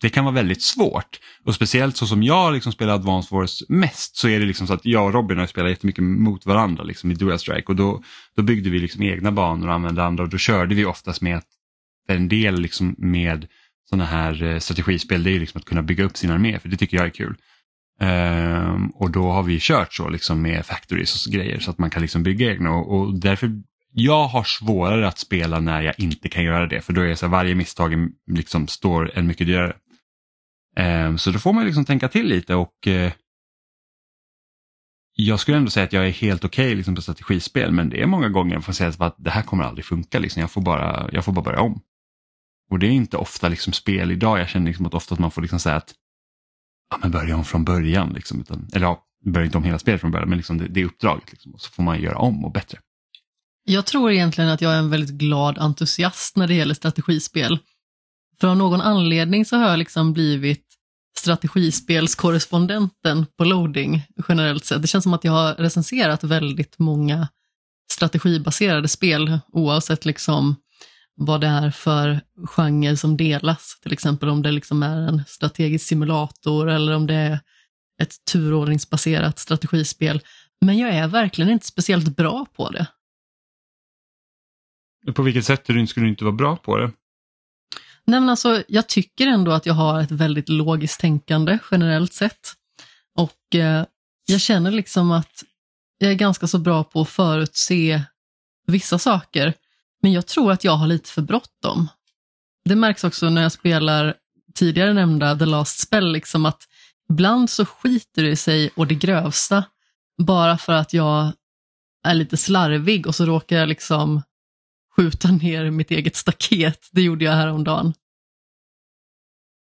[0.00, 1.20] det kan vara väldigt svårt.
[1.44, 4.72] Och speciellt så som jag liksom spelar Advance Wars mest så är det liksom så
[4.72, 8.02] att jag och Robin har spelat jättemycket mot varandra liksom i Dual Strike och då,
[8.36, 11.36] då byggde vi liksom egna banor och använde andra och då körde vi oftast med
[11.36, 11.46] att
[12.08, 13.46] en del liksom med
[13.88, 16.68] sådana här eh, strategispel det är ju liksom att kunna bygga upp sin armé för
[16.68, 17.36] det tycker jag är kul.
[18.00, 21.90] Um, och då har vi kört så liksom med factories och grejer så att man
[21.90, 23.50] kan liksom bygga egna och, och därför
[23.92, 27.16] jag har svårare att spela när jag inte kan göra det för då är det
[27.16, 29.76] så här, varje misstag liksom står en mycket dyrare.
[31.06, 33.10] Um, så då får man liksom tänka till lite och uh,
[35.16, 38.02] jag skulle ändå säga att jag är helt okej okay, liksom, på strategispel men det
[38.02, 40.18] är många gånger jag får säga att det här kommer aldrig funka.
[40.18, 40.40] Liksom.
[40.40, 41.80] Jag, får bara, jag får bara börja om.
[42.70, 44.38] Och det är inte ofta liksom, spel idag.
[44.38, 45.94] Jag känner liksom att ofta att man får liksom säga att
[46.90, 48.12] ja, men börja om från början.
[48.12, 50.80] Liksom, utan, eller ja, börja inte om hela spelet från början men liksom det, det
[50.80, 51.32] är uppdraget.
[51.32, 52.78] Liksom, och så får man göra om och bättre.
[53.64, 57.58] Jag tror egentligen att jag är en väldigt glad entusiast när det gäller strategispel.
[58.40, 60.64] För av någon anledning så har jag liksom blivit
[61.18, 64.82] strategispelskorrespondenten på loading generellt sett.
[64.82, 67.28] Det känns som att jag har recenserat väldigt många
[67.92, 70.56] strategibaserade spel oavsett liksom
[71.16, 73.78] vad det är för genre som delas.
[73.82, 77.40] Till exempel om det liksom är en strategisk simulator eller om det är
[78.02, 80.20] ett turordningsbaserat strategispel.
[80.60, 82.86] Men jag är verkligen inte speciellt bra på det.
[85.12, 86.92] På vilket sätt skulle du inte vara bra på det?
[88.06, 92.52] Nej, men alltså, jag tycker ändå att jag har ett väldigt logiskt tänkande generellt sett.
[93.14, 93.84] Och eh,
[94.26, 95.44] jag känner liksom att
[95.98, 98.02] jag är ganska så bra på att förutse
[98.66, 99.54] vissa saker.
[100.04, 101.88] Men jag tror att jag har lite för bråttom.
[102.64, 104.14] Det märks också när jag spelar
[104.54, 106.62] tidigare nämnda The Last Spell, liksom att
[107.10, 109.64] ibland så skiter det sig och det grövsta
[110.22, 111.32] bara för att jag
[112.02, 114.22] är lite slarvig och så råkar jag liksom
[114.96, 116.88] skjuta ner mitt eget staket.
[116.92, 117.94] Det gjorde jag häromdagen.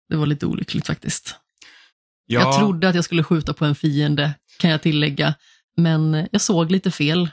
[0.09, 1.35] Det var lite olyckligt faktiskt.
[2.25, 2.39] Ja.
[2.39, 5.33] Jag trodde att jag skulle skjuta på en fiende, kan jag tillägga,
[5.77, 7.29] men jag såg lite fel.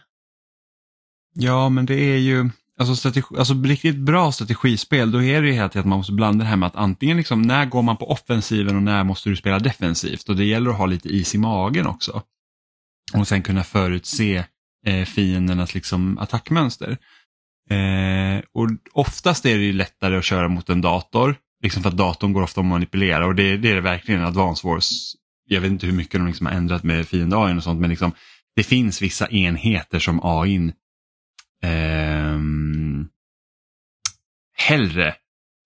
[1.34, 5.54] Ja, men det är ju, alltså, strategi, alltså riktigt bra strategispel, då är det ju
[5.54, 7.96] hela tiden att man måste blanda det här med att antingen liksom, när går man
[7.96, 11.34] på offensiven och när måste du spela defensivt och det gäller att ha lite is
[11.34, 12.22] i magen också.
[13.14, 14.44] Och sen kunna förutse
[14.86, 16.98] eh, fiendernas liksom, attackmönster.
[17.70, 21.96] Eh, och oftast är det ju lättare att köra mot en dator, liksom för att
[21.96, 24.90] datorn går ofta att manipulera och det, det är det verkligen Advance Wars.
[25.48, 27.90] Jag vet inte hur mycket de liksom har ändrat med fiende AI och sånt men
[27.90, 28.12] liksom,
[28.56, 30.72] det finns vissa enheter som AI
[31.62, 32.38] eh,
[34.56, 35.14] hellre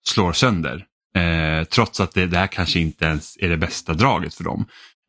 [0.05, 0.85] slår sönder.
[1.15, 4.65] Eh, trots att det, det här kanske inte ens är det bästa draget för dem.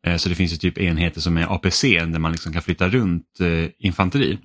[0.07, 2.89] Eh, så det finns ju typ enheter som är APC där man liksom kan flytta
[2.89, 4.39] runt eh, infanteri.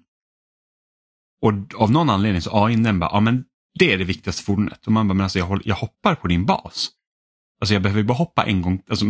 [1.43, 3.45] Och av någon anledning så AI den bara, ja men
[3.79, 4.87] det är det viktigaste fordonet.
[4.87, 6.91] Och man bara, men alltså jag, jag hoppar på din bas.
[7.61, 8.83] Alltså jag behöver bara hoppa en gång.
[8.89, 9.05] Alltså,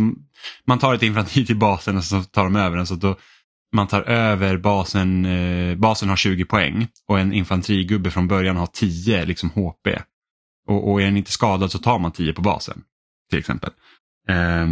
[0.65, 2.87] man tar ett infanteri till basen och så tar de över den.
[2.87, 3.15] Så då,
[3.71, 8.67] man tar över basen, eh, basen har 20 poäng och en infanterigubbe från början har
[8.67, 9.87] 10 liksom HP.
[10.67, 12.83] Och, och är den inte skadad så tar man 10 på basen.
[13.29, 13.69] Till exempel.
[14.29, 14.67] Eh,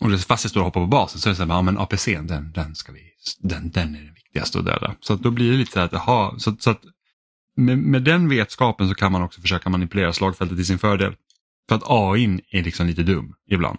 [0.00, 1.78] och det, fast det står hoppa på basen så är det så här, ja men
[1.78, 3.00] APC den, den, ska vi,
[3.38, 4.94] den, den är den viktigaste att döda.
[5.00, 6.80] Så då blir det lite så att, aha, så, så att
[7.56, 11.16] med, med den vetskapen så kan man också försöka manipulera slagfältet till sin fördel.
[11.68, 13.78] För att AIn är liksom lite dum ibland.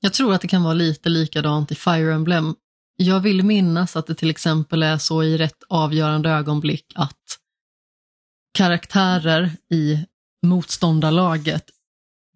[0.00, 2.54] Jag tror att det kan vara lite likadant i Fire Emblem.
[3.00, 7.38] Jag vill minnas att det till exempel är så i rätt avgörande ögonblick att
[8.54, 10.04] karaktärer i
[10.46, 11.64] motståndarlaget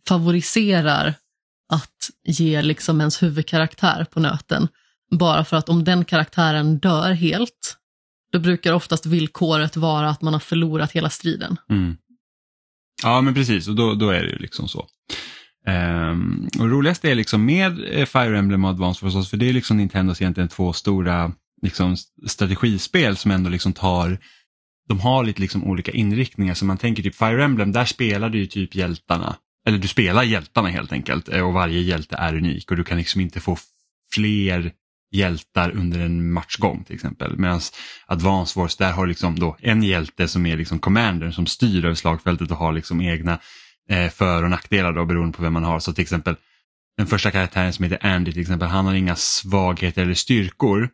[0.09, 1.14] favoriserar
[1.72, 4.68] att ge liksom ens huvudkaraktär på nöten.
[5.11, 7.77] Bara för att om den karaktären dör helt,
[8.33, 11.57] då brukar oftast villkoret vara att man har förlorat hela striden.
[11.70, 11.96] Mm.
[13.03, 14.87] Ja men precis, och då, då är det ju liksom så.
[15.66, 19.53] Um, och roligast är liksom med eh, Fire Emblem och Advance förstås, för det är
[19.53, 21.96] liksom Nintendos egentligen två stora liksom,
[22.27, 24.18] strategispel som ändå liksom tar
[24.88, 28.38] de har lite liksom olika inriktningar så man tänker typ Fire Emblem, där spelar du
[28.38, 29.37] ju typ hjältarna.
[29.66, 32.98] Eller du spelar hjältarna helt enkelt eh, och varje hjälte är unik och du kan
[32.98, 33.57] liksom inte få
[34.14, 34.72] fler
[35.12, 37.38] hjältar under en matchgång till exempel.
[37.38, 37.61] Medan
[38.07, 41.94] Advance Wars, där har liksom då en hjälte som är liksom commander som styr över
[41.94, 43.38] slagfältet och har liksom egna
[43.90, 45.81] Eh, för och nackdelar då, beroende på vem man har.
[45.81, 46.37] Så till exempel
[46.97, 50.90] den första karaktären som heter Andy till exempel, han har inga svagheter eller styrkor.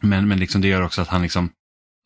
[0.00, 1.50] Men, men liksom det gör också att han liksom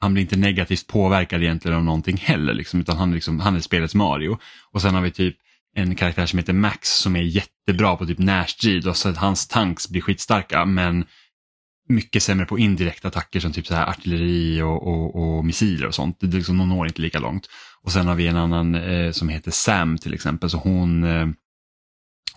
[0.01, 3.61] han blir inte negativt påverkad egentligen av någonting heller, liksom, utan han, liksom, han är
[3.61, 4.39] spelets Mario.
[4.73, 5.37] Och sen har vi typ
[5.75, 9.49] en karaktär som heter Max som är jättebra på typ närstrid och så att hans
[9.49, 11.05] tanks blir skitstarka men
[11.89, 15.95] mycket sämre på indirekta attacker som typ så här artilleri och, och, och missiler och
[15.95, 16.17] sånt.
[16.21, 17.49] Det liksom, de når inte lika långt.
[17.83, 21.29] Och sen har vi en annan eh, som heter Sam till exempel, så hon, eh,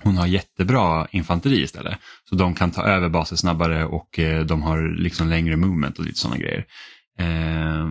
[0.04, 1.98] hon har jättebra infanteri istället.
[2.30, 6.06] Så de kan ta över baser snabbare och eh, de har liksom längre movement och
[6.06, 6.66] lite sådana grejer.
[7.20, 7.88] Eh,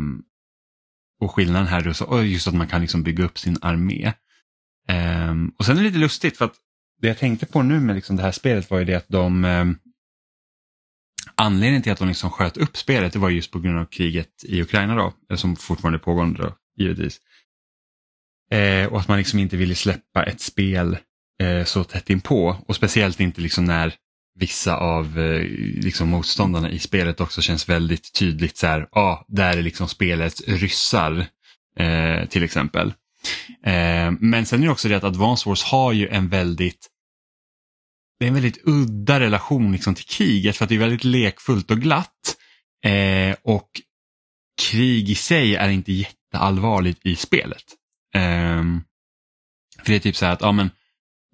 [1.20, 4.12] och skillnaden här är så, just att man kan liksom bygga upp sin armé.
[4.88, 6.54] Ehm, och sen är det lite lustigt för att
[7.00, 9.44] det jag tänkte på nu med liksom det här spelet var ju det att de
[9.44, 9.76] ehm,
[11.34, 14.44] Anledningen till att de liksom sköt upp spelet det var just på grund av kriget
[14.44, 17.20] i Ukraina då, eh, som fortfarande är pågående då, givetvis.
[18.54, 20.98] Eh, och att man liksom inte ville släppa ett spel
[21.42, 23.94] eh, så tätt inpå och speciellt inte liksom när
[24.34, 25.42] vissa av eh,
[25.82, 29.88] liksom motståndarna i spelet också känns väldigt tydligt så här, ja, ah, där är liksom
[29.88, 31.26] spelets ryssar
[31.76, 32.88] eh, till exempel.
[33.66, 36.86] Eh, men sen är det också det att Advance Wars har ju en väldigt
[38.18, 41.70] det är en väldigt udda relation liksom till kriget för att det är väldigt lekfullt
[41.70, 42.36] och glatt.
[42.84, 43.70] Eh, och
[44.62, 47.64] krig i sig är inte jätteallvarligt i spelet.
[48.14, 48.64] Eh,
[49.82, 50.70] för det är typ så här att ja, men,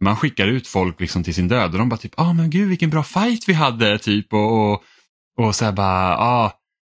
[0.01, 2.51] man skickar ut folk liksom till sin död och de bara typ, ja ah, men
[2.51, 4.83] gud vilken bra fight vi hade typ och, och,
[5.39, 6.53] och så här bara, ja,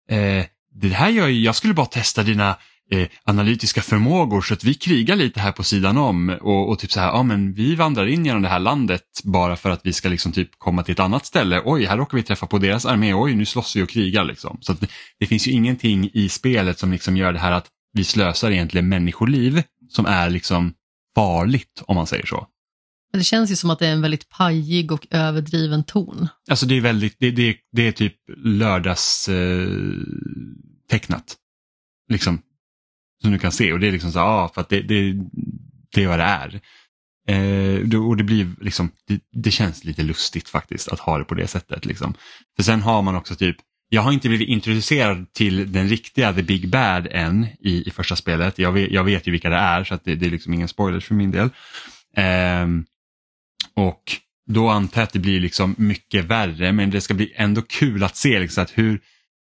[0.08, 2.56] ah, eh, det här gör ju, jag skulle bara testa dina
[2.90, 6.92] eh, analytiska förmågor så att vi krigar lite här på sidan om och, och typ
[6.92, 9.92] så här, ja men vi vandrar in genom det här landet bara för att vi
[9.92, 11.62] ska liksom typ komma till ett annat ställe.
[11.64, 14.58] Oj, här råkar vi träffa på deras armé, oj nu slåss vi och krigar liksom.
[14.60, 14.86] Så det,
[15.18, 18.88] det, finns ju ingenting i spelet som liksom gör det här att vi slösar egentligen
[18.88, 20.74] människoliv som är liksom
[21.14, 22.46] farligt om man säger så.
[23.12, 26.28] Det känns ju som att det är en väldigt pajig och överdriven ton.
[26.50, 31.10] Alltså det är väldigt, det, det, det är typ lördagstecknat.
[31.10, 32.42] Eh, liksom
[33.22, 35.12] som du kan se och det är liksom så ja, för att det, det,
[35.94, 36.60] det är vad det är.
[37.28, 41.34] Eh, och det blir liksom, det, det, känns lite lustigt faktiskt att ha det på
[41.34, 41.84] det sättet.
[41.84, 42.14] Liksom.
[42.56, 43.56] För sen har man också typ,
[43.92, 48.16] jag har inte blivit introducerad till den riktiga The Big Bad än i, i första
[48.16, 48.58] spelet.
[48.58, 50.68] Jag vet, jag vet ju vilka det är så att det, det är liksom ingen
[50.68, 51.50] spoilers för min del.
[52.16, 52.66] Eh,
[53.74, 54.02] och
[54.46, 58.04] då antar jag att det blir liksom mycket värre men det ska bli ändå kul
[58.04, 59.00] att se liksom att hur,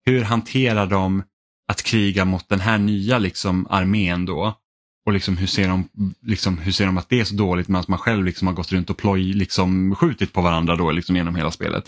[0.06, 1.24] hur hanterar de
[1.68, 4.58] att kriga mot den här nya liksom, armén då.
[5.06, 5.90] Och liksom, hur, ser de,
[6.22, 8.72] liksom, hur ser de att det är så dåligt medan man själv liksom har gått
[8.72, 11.84] runt och ploj, liksom, skjutit på varandra då, liksom, genom hela spelet.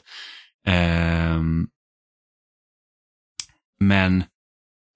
[0.68, 1.68] Um,
[3.88, 4.24] men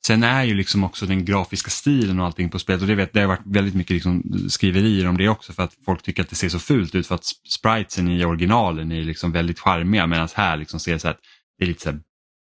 [0.08, 3.14] sen är ju liksom också den grafiska stilen och allting på spelet och det, vet,
[3.14, 6.30] det har varit väldigt mycket liksom skriverier om det också för att folk tycker att
[6.30, 10.28] det ser så fult ut för att spritesen i originalen är liksom väldigt charmiga medan
[10.36, 11.20] här liksom ser så att
[11.58, 12.00] det är lite så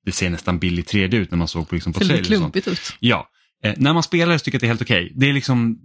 [0.05, 2.19] det ser nästan billig 3D ut när man såg på, liksom, på trailer.
[2.19, 2.97] Det ser klumpigt ut.
[3.01, 3.29] Ja,
[3.65, 5.05] eh, när man spelar så tycker jag att det är helt okej.
[5.05, 5.17] Okay.
[5.17, 5.79] Det är liksom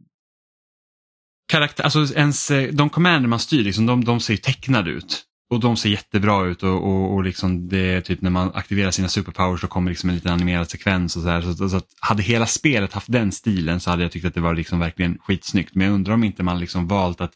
[1.47, 5.23] karaktär, alltså ens, eh, de commander man styr, liksom, de, de ser tecknade ut.
[5.49, 8.91] Och de ser jättebra ut och, och, och liksom det är typ när man aktiverar
[8.91, 11.41] sina superpowers så kommer liksom en liten animerad sekvens och så, här.
[11.41, 14.41] så, så att hade hela spelet haft den stilen så hade jag tyckt att det
[14.41, 15.75] var liksom verkligen skitsnyggt.
[15.75, 17.33] Men jag undrar om inte man liksom valt att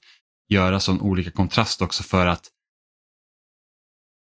[0.49, 2.43] göra sån olika kontrast också för att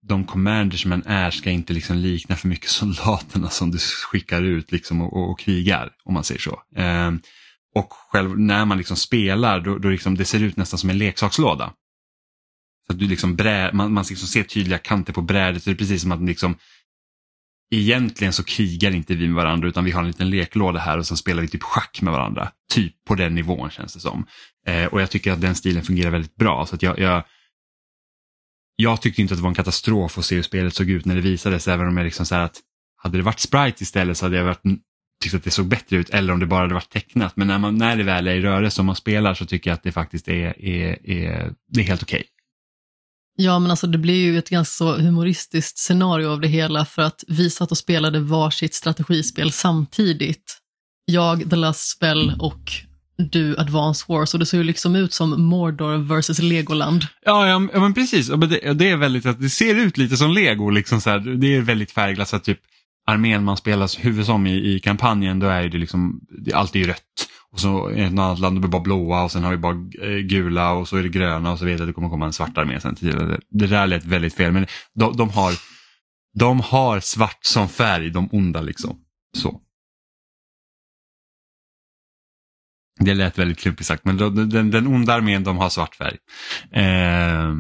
[0.02, 4.72] de commanders man är ska inte liksom likna för mycket soldaterna som du skickar ut
[4.72, 6.62] liksom och, och, och krigar, om man säger så.
[6.76, 7.11] Eh,
[7.74, 10.98] och själv när man liksom spelar, då, då liksom, det ser ut nästan som en
[10.98, 11.72] leksakslåda.
[12.90, 15.74] Så att du liksom brä, man, man liksom ser tydliga kanter på brädet, det är
[15.74, 16.57] precis som att liksom,
[17.74, 21.07] egentligen så krigar inte vi med varandra utan vi har en liten leklåda här och
[21.07, 22.50] så spelar vi typ schack med varandra.
[22.72, 24.26] Typ på den nivån känns det som.
[24.66, 26.66] Eh, och jag tycker att den stilen fungerar väldigt bra.
[26.66, 27.22] så att jag, jag
[28.76, 31.14] jag tyckte inte att det var en katastrof att se hur spelet såg ut när
[31.14, 32.61] det visades, även om jag liksom så att
[32.96, 34.62] hade det varit sprite istället så hade jag varit,
[35.22, 37.37] tyckt att det såg bättre ut eller om det bara hade varit tecknat.
[37.37, 39.74] Men när, man, när det väl är i rörelse och man spelar så tycker jag
[39.74, 42.20] att det faktiskt är, är, är, det är helt okej.
[42.20, 42.39] Okay.
[43.42, 47.03] Ja, men alltså det blir ju ett ganska så humoristiskt scenario av det hela för
[47.03, 50.59] att vi satt och spelade varsitt strategispel samtidigt.
[51.05, 52.72] Jag, The Last Spell och
[53.16, 57.07] du Advance Wars och det ser ju liksom ut som Mordor versus Legoland.
[57.24, 58.29] Ja, ja, men precis.
[58.29, 60.70] Det, det är väldigt, det ser ut lite som Lego.
[60.70, 61.18] Liksom så här.
[61.18, 62.44] Det är väldigt färgglatt.
[62.44, 62.59] Typ
[63.07, 67.29] armén man spelar huvudsom i, i kampanjen, då är det liksom, det, allt är rött.
[67.52, 70.18] Och så i ett annat land är bara blåa och sen har vi bara eh,
[70.18, 72.32] gula och så är det gröna och så vet jag att det kommer komma en
[72.32, 72.96] svart armé sen.
[73.00, 75.52] Det, det där lät väldigt fel, men de, de, har,
[76.34, 79.00] de har svart som färg, de onda liksom.
[79.36, 79.60] Så.
[83.00, 86.16] Det lät väldigt klumpigt sagt, men den, den onda armén de har svart färg.
[86.72, 87.54] Eh,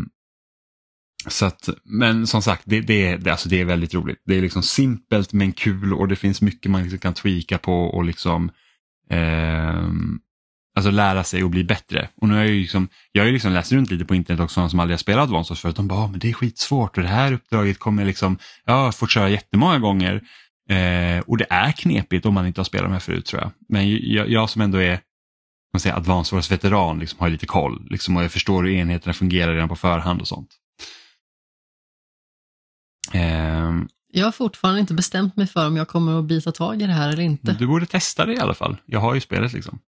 [1.28, 4.22] så att, men som sagt, det, det, det, alltså det är väldigt roligt.
[4.24, 7.72] Det är liksom simpelt men kul och det finns mycket man liksom kan tweaka på
[7.72, 8.50] och liksom
[9.10, 9.90] eh,
[10.76, 12.08] alltså lära sig och bli bättre.
[12.16, 14.40] Och nu har jag ju liksom, jag har ju liksom läst runt lite på internet
[14.40, 15.76] också, som aldrig har spelat Advanced förut.
[15.76, 18.92] De bara, ah, men det är skitsvårt och det här uppdraget kommer liksom, jag har
[18.92, 20.22] fått köra jättemånga gånger.
[20.70, 23.50] Eh, och det är knepigt om man inte har spelat de här förut tror jag.
[23.68, 25.00] Men jag, jag som ändå är
[25.72, 29.12] man säger, Advanced Wars veteran liksom, har lite koll liksom, och jag förstår hur enheterna
[29.12, 30.48] fungerar redan på förhand och sånt.
[33.12, 33.72] Eh,
[34.12, 36.92] jag har fortfarande inte bestämt mig för om jag kommer att bita tag i det
[36.92, 37.52] här eller inte.
[37.52, 38.76] Du borde testa det i alla fall.
[38.86, 39.78] Jag har ju spelet liksom.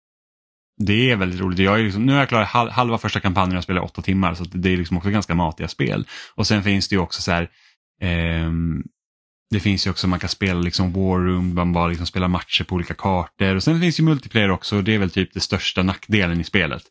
[0.79, 1.59] Det är väldigt roligt.
[1.59, 4.45] Jag är liksom, nu har jag klarat halva första kampanjen och spelar åtta timmar så
[4.45, 6.07] det är liksom också ganska matiga spel.
[6.35, 7.51] Och sen finns det ju också så här,
[8.01, 8.83] ehm,
[9.51, 12.65] det finns ju också, man kan spela liksom War Room, man bara liksom spelar matcher
[12.65, 13.57] på olika kartor.
[13.57, 16.45] Och sen finns ju multiplayer också och det är väl typ det största nackdelen i
[16.45, 16.83] spelet.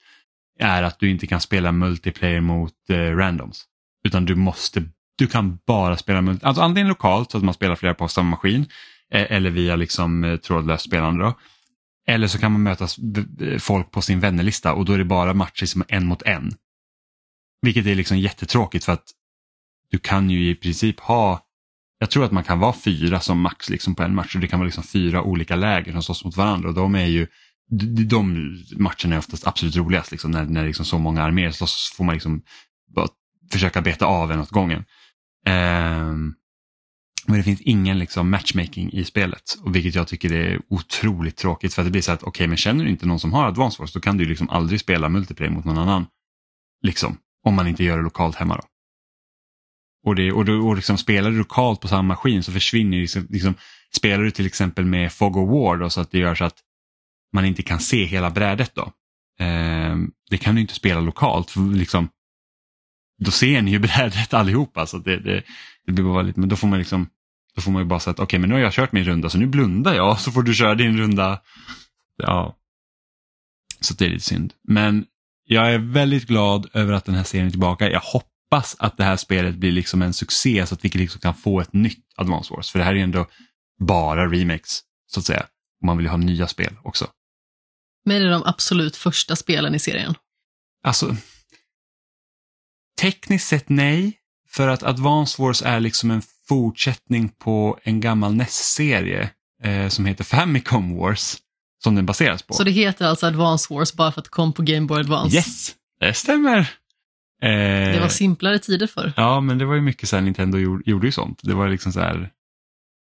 [0.60, 3.64] Är att du inte kan spela multiplayer mot eh, randoms.
[4.04, 4.84] Utan du måste,
[5.22, 8.30] du kan bara spela multi, alltså antingen lokalt så att man spelar flera på samma
[8.30, 8.66] maskin.
[9.12, 11.34] Eh, eller via liksom eh, trådlöst spelande då.
[12.08, 12.88] Eller så kan man möta
[13.60, 16.54] folk på sin vännerlista och då är det bara matcher som är en mot en.
[17.62, 19.04] Vilket är liksom jättetråkigt för att
[19.92, 21.40] du kan ju i princip ha,
[22.00, 24.48] jag tror att man kan vara fyra som max liksom på en match och det
[24.48, 27.28] kan vara liksom fyra olika läger som slåss mot varandra och de är ju,
[28.08, 28.34] de,
[28.78, 32.04] matcherna är oftast absolut roligast liksom, när, när liksom så många arméer slåss så får
[32.04, 32.42] man liksom
[32.96, 33.08] bara
[33.52, 34.86] försöka beta av en åt gången.
[35.46, 36.34] Ehm,
[37.28, 41.74] men det finns ingen liksom matchmaking i spelet, och vilket jag tycker är otroligt tråkigt
[41.74, 43.82] för att det blir så att okej, men känner du inte någon som har Advance
[43.82, 46.06] Wars då kan du liksom aldrig spela multiplayer mot någon annan.
[46.84, 48.64] Liksom, om man inte gör det lokalt hemma då.
[50.04, 53.02] Och, det, och, då, och liksom spelar du lokalt på samma maskin så försvinner ju
[53.02, 53.54] liksom, liksom,
[53.96, 56.58] spelar du till exempel med Fog of War då, så att det gör så att
[57.34, 58.92] man inte kan se hela brädet då.
[59.46, 59.96] Eh,
[60.30, 62.10] det kan du inte spela lokalt, för liksom,
[63.26, 64.86] då ser ni ju brädet allihopa.
[64.86, 65.44] Så det, det,
[65.86, 67.10] det blir bara lite, men då får man liksom
[67.56, 69.30] då får man ju bara säga att okej men nu har jag kört min runda
[69.30, 71.42] så nu blundar jag så får du köra din runda.
[72.18, 72.58] Ja.
[73.80, 74.54] Så det är lite synd.
[74.64, 75.06] Men
[75.46, 77.90] jag är väldigt glad över att den här serien är tillbaka.
[77.90, 81.34] Jag hoppas att det här spelet blir liksom en succé så att vi liksom kan
[81.34, 82.72] få ett nytt Advance Wars.
[82.72, 83.28] För det här är ju ändå
[83.80, 85.46] bara remakes så att säga.
[85.82, 87.08] Och man vill ju ha nya spel också.
[88.06, 90.16] Men det är de absolut första spelen i serien.
[90.84, 91.16] Alltså,
[93.00, 94.18] tekniskt sett nej,
[94.50, 99.30] för att Advance Wars är liksom en fortsättning på en gammal NES-serie
[99.64, 101.38] eh, som heter Famicom Wars,
[101.84, 102.54] som den baseras på.
[102.54, 105.36] Så det heter alltså Advance Wars bara för att det kom på Game Boy Advance?
[105.36, 106.58] Yes, det stämmer.
[107.44, 107.50] Eh,
[107.94, 109.14] Det var simplare tider för.
[109.18, 111.40] Ja, men det var ju mycket så här, Nintendo gjorde, gjorde ju sånt.
[111.44, 112.30] Det var liksom så här,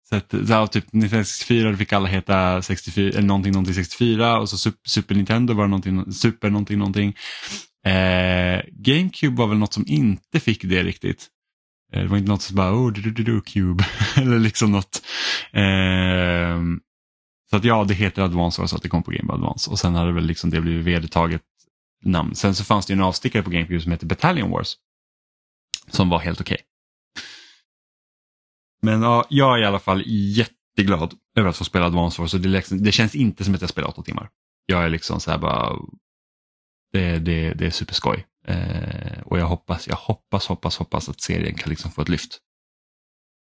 [0.09, 4.39] så att, så här typ 1964 då fick alla heta 64, eller någonting, någonting 64
[4.39, 7.15] och så Super, Super Nintendo var det någonting, Super någonting, någonting.
[7.89, 11.27] Eh, GameCube var väl något som inte fick det riktigt.
[11.93, 14.71] Eh, det var inte något som bara, oh, du, du, du, du, Cube, eller liksom
[14.71, 15.01] något.
[15.51, 16.59] Eh,
[17.49, 19.79] så att ja, det heter Advance så att det kom på Game Boy Advance och
[19.79, 21.41] sen hade väl liksom det blivit vedertaget
[22.03, 22.35] namn.
[22.35, 24.75] Sen så fanns det ju en avstickare på GameCube som heter Battalion Wars.
[25.87, 26.57] Som var helt okej.
[28.81, 32.31] Men ja, jag är i alla fall jätteglad över att få spela Advance Wars.
[32.31, 34.29] Det, liksom, det känns inte som att jag spelar åtta timmar.
[34.65, 35.75] Jag är liksom så här bara,
[36.93, 38.25] det, det, det är superskoj.
[38.47, 42.37] Eh, och jag hoppas, jag hoppas, hoppas, hoppas att serien kan liksom få ett lyft.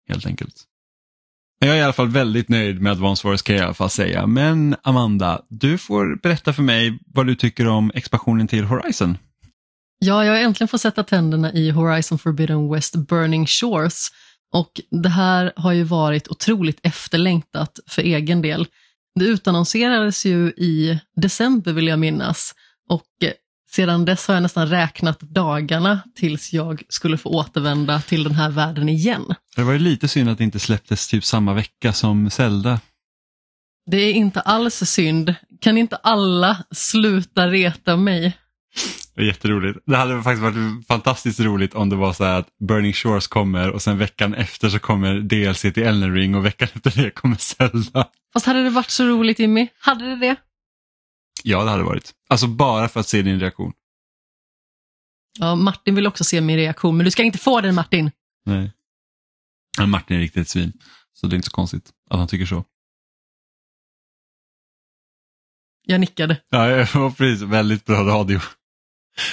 [0.10, 0.56] Helt enkelt.
[1.60, 3.74] Men Jag är i alla fall väldigt nöjd med Advance Wars kan jag i alla
[3.74, 4.28] fall säga.
[4.28, 9.18] Men Amanda, du får berätta för mig vad du tycker om expansionen till Horizon.
[10.00, 14.08] Ja, jag har äntligen fått sätta tänderna i Horizon Forbidden West Burning Shores.
[14.54, 18.68] Och det här har ju varit otroligt efterlängtat för egen del.
[19.20, 22.54] Det utannonserades ju i december vill jag minnas.
[22.90, 23.32] Och eh,
[23.72, 28.50] sedan dess har jag nästan räknat dagarna tills jag skulle få återvända till den här
[28.50, 29.26] världen igen.
[29.56, 32.80] Det var ju lite synd att det inte släpptes typ samma vecka som Zelda.
[33.92, 35.36] Det är inte alls synd.
[35.62, 38.38] Kan inte alla sluta reta mig?
[39.16, 39.80] Det var jätteroligt.
[39.86, 43.70] Det hade faktiskt varit fantastiskt roligt om det var så här att Burning Shores kommer
[43.70, 47.36] och sen veckan efter så kommer DLC till Elden Ring och veckan efter det kommer
[47.36, 48.08] Zelda.
[48.34, 49.68] Fast hade det varit så roligt Jimmy?
[49.80, 50.36] Hade det det?
[51.44, 52.14] Ja, det hade varit.
[52.30, 53.74] Alltså bara för att se din reaktion.
[55.40, 58.12] Ja, Martin vill också se min reaktion, men du ska inte få den Martin.
[58.46, 58.72] Nej.
[59.78, 60.74] Men Martin är riktigt svin,
[61.14, 62.64] så det är inte så konstigt att han tycker så.
[65.86, 66.42] Jag nickade.
[66.50, 66.88] Ja,
[67.18, 67.42] precis.
[67.42, 68.40] Väldigt bra radio.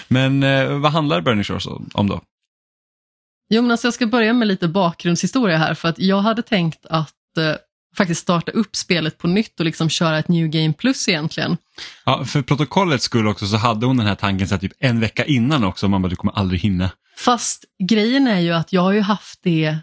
[0.08, 2.20] Men eh, vad handlar Burning Shores om då?
[3.48, 6.86] Jo, men alltså jag ska börja med lite bakgrundshistoria här, för att jag hade tänkt
[6.86, 7.56] att eh,
[7.96, 11.56] faktiskt starta upp spelet på nytt och liksom köra ett New Game Plus egentligen.
[12.04, 15.00] Ja, för protokollets skull också så hade hon den här tanken så här, typ en
[15.00, 15.88] vecka innan också.
[15.88, 16.90] Man bara, du kommer aldrig hinna.
[17.16, 19.78] Fast grejen är ju att jag har ju haft det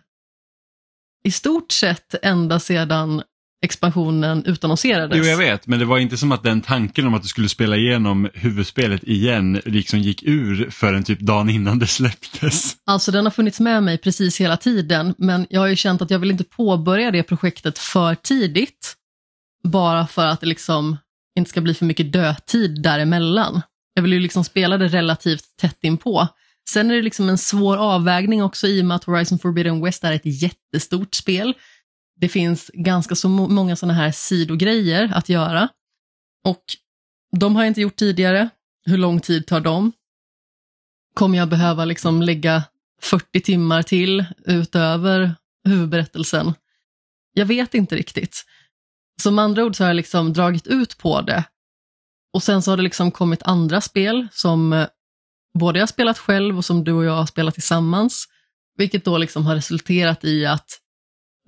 [1.23, 3.23] i stort sett ända sedan
[3.63, 5.17] expansionen utannonserades.
[5.17, 7.49] Jo, jag vet, men det var inte som att den tanken om att du skulle
[7.49, 12.75] spela igenom huvudspelet igen liksom gick ur förrän typ dagen innan det släpptes.
[12.85, 16.11] Alltså den har funnits med mig precis hela tiden, men jag har ju känt att
[16.11, 18.93] jag vill inte påbörja det projektet för tidigt.
[19.63, 20.97] Bara för att det liksom
[21.37, 23.61] inte ska bli för mycket dödtid däremellan.
[23.93, 26.27] Jag vill ju liksom spela det relativt tätt inpå.
[26.69, 30.03] Sen är det liksom en svår avvägning också i och med att Horizon Forbidden West
[30.03, 31.53] är ett jättestort spel.
[32.19, 35.69] Det finns ganska så många sådana här sidogrejer att göra.
[36.43, 36.63] Och
[37.37, 38.49] de har jag inte gjort tidigare.
[38.85, 39.91] Hur lång tid tar de?
[41.13, 42.63] Kommer jag behöva liksom lägga
[43.01, 46.53] 40 timmar till utöver huvudberättelsen?
[47.33, 48.45] Jag vet inte riktigt.
[49.21, 51.43] Som andra ord så har jag liksom dragit ut på det.
[52.33, 54.87] Och sen så har det liksom kommit andra spel som eh,
[55.59, 58.27] både jag spelat själv och som du och jag har spelat tillsammans.
[58.77, 60.79] Vilket då liksom har resulterat i att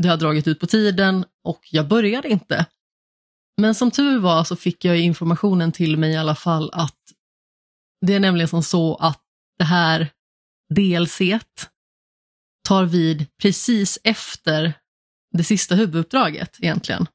[0.01, 2.65] det har dragit ut på tiden och jag började inte.
[3.57, 6.97] Men som tur var så fick jag informationen till mig i alla fall att
[8.05, 9.21] det är nämligen som så att
[9.57, 10.09] det här
[10.75, 11.21] DLC
[12.67, 14.73] tar vid precis efter
[15.37, 17.07] det sista huvuduppdraget egentligen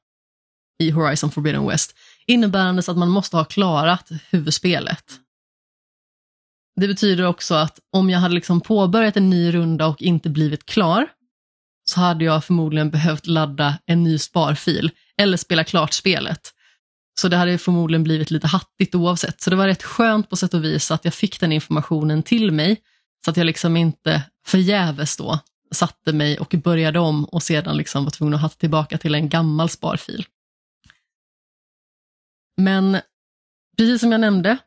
[0.83, 1.95] i Horizon Forbidden West,
[2.27, 5.19] Innebärandes att man måste ha klarat huvudspelet.
[6.75, 10.65] Det betyder också att om jag hade liksom påbörjat en ny runda och inte blivit
[10.65, 11.07] klar,
[11.85, 16.51] så hade jag förmodligen behövt ladda en ny sparfil eller spela klart spelet.
[17.19, 19.41] Så det hade förmodligen blivit lite hattigt oavsett.
[19.41, 22.51] Så det var rätt skönt på sätt och vis att jag fick den informationen till
[22.51, 22.81] mig,
[23.25, 25.39] så att jag liksom inte förgäves då
[25.71, 29.29] satte mig och började om och sedan liksom var tvungen att hatta tillbaka till en
[29.29, 30.25] gammal sparfil.
[32.57, 32.97] Men
[33.77, 34.57] precis som jag nämnde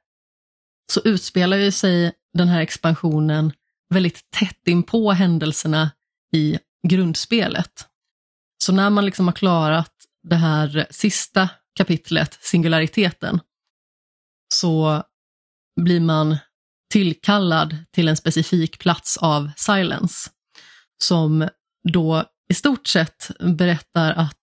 [0.93, 3.53] så utspelar ju sig den här expansionen
[3.91, 5.91] väldigt tätt in på händelserna
[6.33, 6.59] i
[6.89, 7.87] grundspelet.
[8.65, 13.41] Så när man liksom har klarat det här sista kapitlet, singulariteten,
[14.55, 15.03] så
[15.81, 16.37] blir man
[16.93, 20.31] tillkallad till en specifik plats av Silence,
[21.03, 21.49] som
[21.93, 24.35] då i stort sett berättar att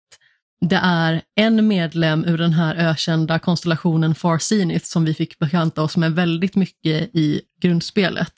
[0.62, 5.82] det är en medlem ur den här ökända konstellationen Far Zenith som vi fick bekanta
[5.82, 8.34] oss med väldigt mycket i grundspelet,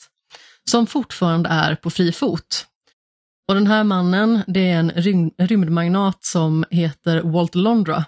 [0.69, 2.65] som fortfarande är på fri fot.
[3.47, 8.05] Och den här mannen, det är en rym rymdmagnat som heter Walt Londra.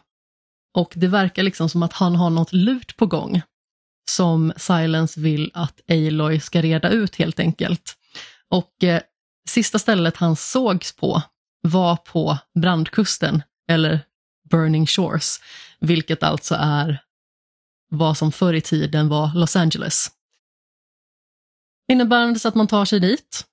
[0.74, 3.42] Och det verkar liksom som att han har något lurt på gång
[4.10, 7.98] som Silence vill att Aloy ska reda ut helt enkelt.
[8.50, 9.02] Och eh,
[9.50, 11.22] sista stället han sågs på
[11.62, 14.00] var på brandkusten, eller
[14.50, 15.40] Burning Shores,
[15.80, 17.04] vilket alltså är
[17.90, 20.12] vad som förr i tiden var Los Angeles.
[21.92, 23.46] Innebärande att man tar sig dit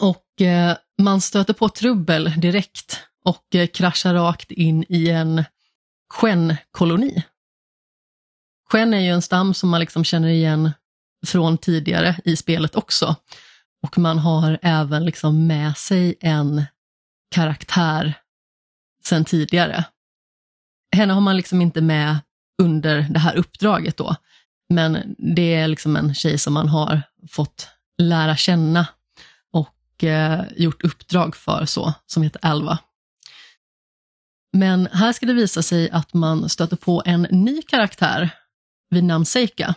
[0.00, 5.44] och eh, man stöter på trubbel direkt och eh, kraschar rakt in i en
[6.14, 7.22] Sken-koloni.
[8.70, 10.70] Sken är ju en stam som man liksom känner igen
[11.26, 13.16] från tidigare i spelet också.
[13.82, 16.64] Och man har även liksom med sig en
[17.30, 18.14] karaktär
[19.04, 19.84] sen tidigare.
[20.96, 22.18] Henne har man liksom inte med
[22.62, 24.16] under det här uppdraget då,
[24.68, 27.68] men det är liksom en tjej som man har fått
[27.98, 28.86] lära känna
[30.04, 32.78] eh, gjort uppdrag för så, som heter Alva.
[34.52, 38.30] Men här ska det visa sig att man stöter på en ny karaktär
[38.90, 39.74] vid namn Seika,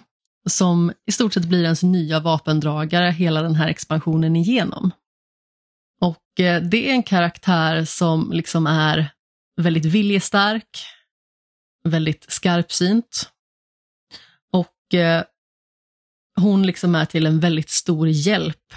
[0.49, 4.91] som i stort sett blir ens nya vapendragare hela den här expansionen igenom.
[6.01, 9.11] Och eh, det är en karaktär som liksom är
[9.61, 10.85] väldigt viljestark,
[11.83, 13.31] väldigt skarpsynt
[14.53, 15.23] och eh,
[16.35, 18.73] hon liksom är till en väldigt stor hjälp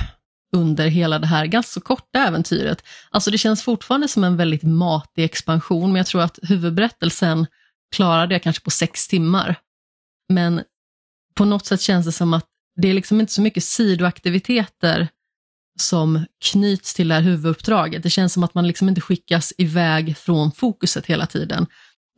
[0.55, 2.85] under hela det här ganska så korta äventyret.
[3.11, 7.47] Alltså det känns fortfarande som en väldigt matig expansion, men jag tror att huvudberättelsen
[7.97, 9.57] klarade jag kanske på sex timmar.
[10.29, 10.63] Men
[11.35, 12.47] på något sätt känns det som att
[12.77, 15.09] det är liksom inte så mycket sidoaktiviteter
[15.81, 18.03] som knyts till det här huvuduppdraget.
[18.03, 21.67] Det känns som att man liksom inte skickas iväg från fokuset hela tiden,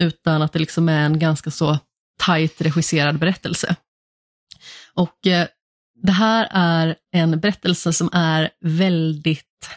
[0.03, 1.79] utan att det liksom är en ganska så
[2.19, 3.77] tajt regisserad berättelse.
[4.95, 5.47] Och eh,
[6.03, 9.71] det här är en berättelse som är väldigt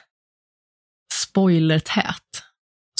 [1.13, 2.43] spoilertät.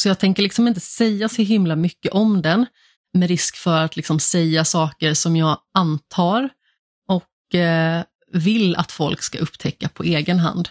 [0.01, 2.65] Så jag tänker liksom inte säga så himla mycket om den,
[3.13, 6.49] med risk för att liksom säga saker som jag antar
[7.07, 10.69] och eh, vill att folk ska upptäcka på egen hand.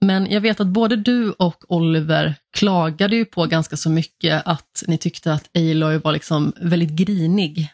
[0.00, 4.84] Men jag vet att både du och Oliver klagade ju på ganska så mycket att
[4.86, 7.68] ni tyckte att Aloy var liksom väldigt grinig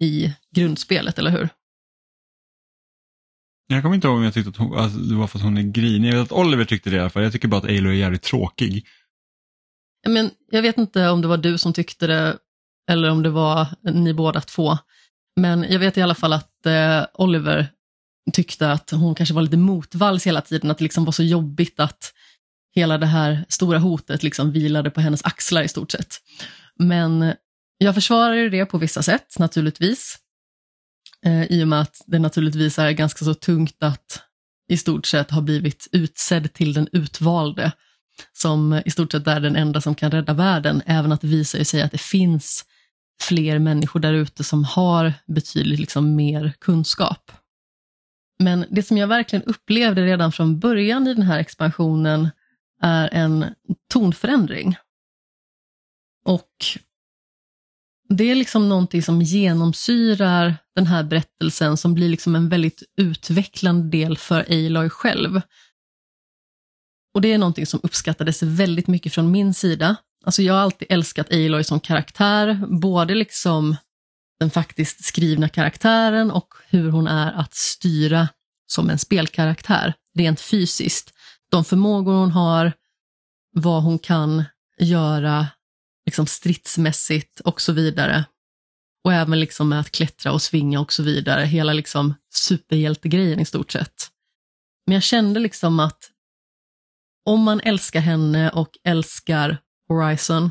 [0.00, 1.48] i grundspelet, eller hur?
[3.66, 5.58] Jag kommer inte ihåg om jag tyckte att hon, alltså, det var för att hon
[5.58, 6.08] är grinig.
[6.08, 7.22] Jag vet att Oliver tyckte det i alla fall.
[7.22, 8.86] Jag tycker bara att Aloy är jävligt tråkig.
[10.08, 12.36] Men jag vet inte om det var du som tyckte det
[12.90, 14.78] eller om det var ni båda två.
[15.40, 17.68] Men jag vet i alla fall att eh, Oliver
[18.32, 21.80] tyckte att hon kanske var lite motvalls hela tiden, att det liksom var så jobbigt
[21.80, 22.12] att
[22.74, 26.16] hela det här stora hotet liksom vilade på hennes axlar i stort sett.
[26.78, 27.34] Men
[27.78, 30.18] jag försvarar det på vissa sätt naturligtvis.
[31.26, 34.22] Eh, I och med att det naturligtvis är ganska så tungt att
[34.68, 37.72] i stort sett ha blivit utsedd till den utvalde,
[38.32, 41.64] som i stort sett är den enda som kan rädda världen, även att det visar
[41.64, 42.64] sig att det finns
[43.22, 47.32] fler människor där ute som har betydligt liksom mer kunskap.
[48.38, 52.28] Men det som jag verkligen upplevde redan från början i den här expansionen
[52.82, 53.44] är en
[53.90, 54.76] tonförändring.
[56.24, 56.50] Och
[58.08, 63.98] det är liksom någonting som genomsyrar den här berättelsen som blir liksom en väldigt utvecklande
[63.98, 65.40] del för Aloy själv.
[67.14, 69.96] Och det är någonting som uppskattades väldigt mycket från min sida.
[70.24, 73.76] Alltså jag har alltid älskat Aloy som karaktär, både liksom
[74.40, 78.28] den faktiskt skrivna karaktären och hur hon är att styra
[78.66, 81.12] som en spelkaraktär, rent fysiskt.
[81.50, 82.72] De förmågor hon har,
[83.52, 84.44] vad hon kan
[84.78, 85.46] göra
[86.06, 88.24] liksom stridsmässigt och så vidare.
[89.04, 93.44] Och även liksom med att klättra och svinga och så vidare, hela liksom superhjältegrejen i
[93.44, 94.10] stort sett.
[94.86, 96.10] Men jag kände liksom att
[97.24, 100.50] om man älskar henne och älskar Horizon,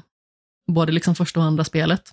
[0.68, 2.12] både liksom första och andra spelet,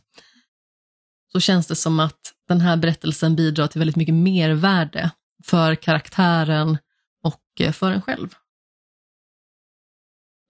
[1.33, 5.11] så känns det som att den här berättelsen bidrar till väldigt mycket mervärde
[5.45, 6.79] för karaktären
[7.23, 8.35] och eh, för en själv.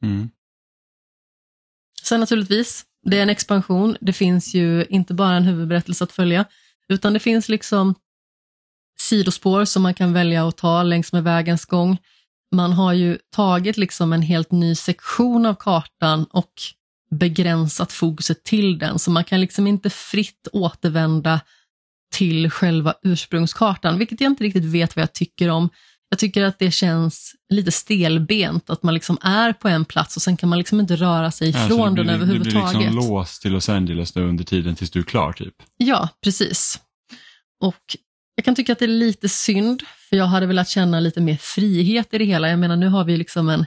[0.03, 0.31] Mm.
[2.03, 3.97] Sen naturligtvis, det är en expansion.
[4.01, 6.45] Det finns ju inte bara en huvudberättelse att följa,
[6.89, 7.95] utan det finns liksom
[9.01, 11.99] sidospår som man kan välja att ta längs med vägens gång.
[12.55, 16.53] Man har ju tagit liksom en helt ny sektion av kartan och
[17.11, 21.41] begränsat fokuset till den, så man kan liksom inte fritt återvända
[22.13, 25.69] till själva ursprungskartan, vilket jag inte riktigt vet vad jag tycker om.
[26.13, 30.23] Jag tycker att det känns lite stelbent, att man liksom är på en plats och
[30.23, 32.73] sen kan man liksom inte röra sig ifrån Alltså, den överhuvudtaget.
[32.73, 35.55] Du blir liksom låst till Los Angeles under tiden tills du är klar typ.
[35.77, 36.81] Ja, precis.
[37.61, 37.97] Och
[38.35, 41.37] jag kan tycka att det är lite synd, för jag hade velat känna lite mer
[41.37, 42.49] frihet i det hela.
[42.49, 43.67] Jag menar, nu har vi liksom en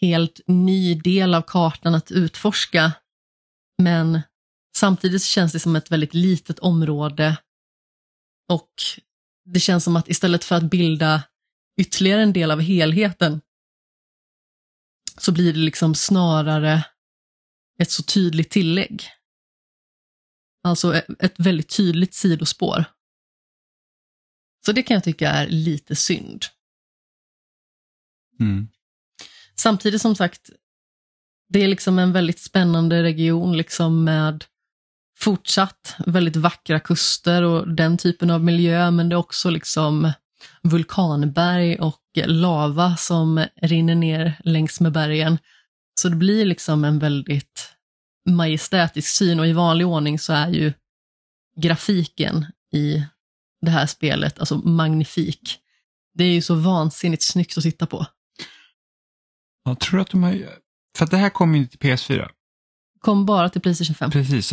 [0.00, 2.92] helt ny del av kartan att utforska,
[3.82, 4.20] men
[4.76, 7.36] samtidigt känns det som ett väldigt litet område
[8.48, 8.70] och
[9.44, 11.22] det känns som att istället för att bilda
[11.76, 13.40] ytterligare en del av helheten
[15.18, 16.84] så blir det liksom snarare
[17.78, 19.10] ett så tydligt tillägg.
[20.62, 22.84] Alltså ett, väldigt tydligt sidospår.
[24.66, 26.44] Så det kan jag tycka är lite synd.
[28.40, 28.68] Mm.
[29.54, 30.50] Samtidigt som sagt,
[31.48, 34.44] det är liksom en väldigt spännande region liksom med
[35.18, 40.12] fortsatt väldigt vackra kuster och den typen av miljö, men det är också liksom
[40.62, 45.38] vulkanberg och lava som rinner ner längs med bergen.
[46.00, 47.72] Så det blir liksom en väldigt
[48.28, 50.72] majestätisk syn och i vanlig ordning så är ju
[51.60, 53.04] grafiken i
[53.60, 55.58] det här spelet alltså magnifik.
[56.14, 58.06] Det är ju så vansinnigt snyggt att titta på.
[59.64, 60.48] Jag tror att de har...
[60.98, 62.28] För att det här kommer ju till PS4.
[63.00, 64.10] Kom bara till Playstation 5.
[64.10, 64.52] Precis.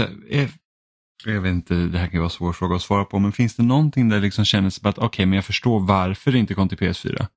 [1.25, 3.31] Jag, vet inte, det här kan ju vara en svår fråga att svara på, men
[3.31, 6.31] finns det någonting där det liksom kändes som att okej, okay, men jag förstår varför
[6.31, 7.27] det inte kom till PS4?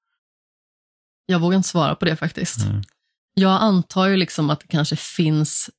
[1.27, 2.61] Jag vågar inte svara på det faktiskt.
[2.61, 2.83] Mm.
[3.35, 5.71] Jag antar ju liksom att det kanske finns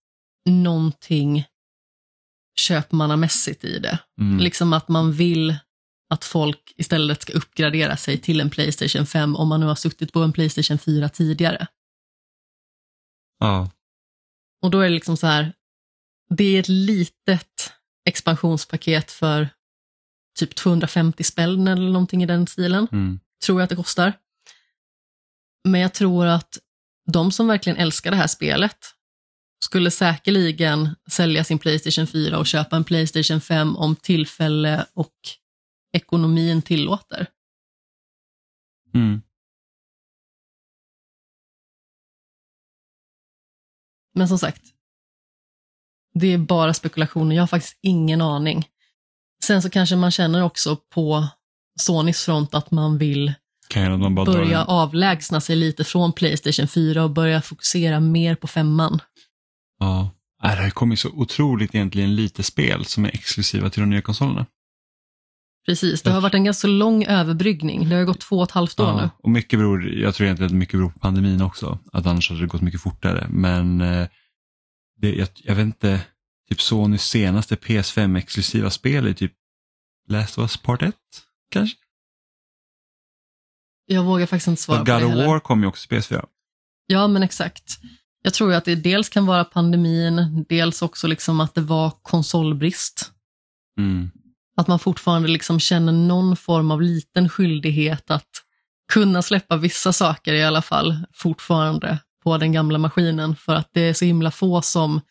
[0.49, 1.45] någonting
[2.59, 3.99] köpmannamässigt i det.
[4.21, 4.37] Mm.
[4.37, 5.55] Liksom att man vill
[6.09, 10.13] att folk istället ska uppgradera sig till en Playstation 5 om man nu har suttit
[10.13, 11.67] på en Playstation 4 tidigare.
[13.39, 13.71] Ja.
[14.61, 15.53] Och då är det liksom så här,
[16.29, 17.56] det är ett litet
[18.07, 19.49] expansionspaket för
[20.39, 23.19] typ 250 spänn eller någonting i den stilen, Mm.
[23.45, 24.13] tror jag att det kostar.
[25.63, 26.57] Men jag tror att
[27.11, 28.77] de som verkligen älskar det här spelet
[29.65, 35.15] skulle säkerligen sälja sin Playstation 4 och köpa en Playstation 5 om tillfälle och
[35.93, 37.27] ekonomin tillåter.
[38.93, 39.21] Mm.
[44.13, 44.61] Men som sagt,
[46.19, 47.35] det är bara spekulationer.
[47.35, 48.65] Jag har faktiskt ingen aning.
[49.43, 51.27] Sen så kanske man känner också på
[51.79, 53.33] Sonys front att man vill
[54.25, 58.99] börja avlägsna sig lite från Playstation 4 och börja fokusera mer på femman.
[59.79, 60.09] Ja.
[60.43, 64.01] Nej, Det har kommit så otroligt egentligen lite spel som är exklusiva till de nya
[64.01, 64.45] konsolerna.
[65.65, 67.89] Precis, det har varit en ganska lång överbryggning.
[67.89, 69.01] Det har gått två och ett halvt år nu.
[69.01, 71.79] Ja, och mycket beror, jag tror egentligen att mycket beror på pandemin också.
[71.93, 73.27] Att annars hade det gått mycket fortare.
[73.29, 74.07] Men eh,
[74.97, 76.01] det, jag, jag vet inte,
[76.49, 79.33] typ Sonys senaste PS5-exklusiva spel är typ
[80.07, 80.95] Last of Us Part 1
[81.51, 81.77] kanske?
[83.85, 85.27] Jag vågar faktiskt inte svara Och på God det of heller.
[85.27, 86.25] War kom ju också till PS4.
[86.87, 87.79] Ja, men exakt.
[88.23, 91.91] Jag tror ju att det dels kan vara pandemin, dels också liksom att det var
[92.01, 93.11] konsolbrist.
[93.79, 94.11] Mm.
[94.57, 98.29] Att man fortfarande liksom känner någon form av liten skyldighet att
[98.93, 103.81] kunna släppa vissa saker i alla fall fortfarande på den gamla maskinen för att det
[103.81, 105.01] är så himla få som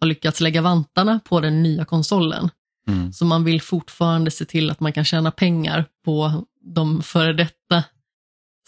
[0.00, 2.50] har lyckats lägga vantarna på den nya konsolen.
[2.88, 3.12] Mm.
[3.12, 6.44] Så man vill fortfarande se till att man kan tjäna pengar på
[6.74, 7.84] de före detta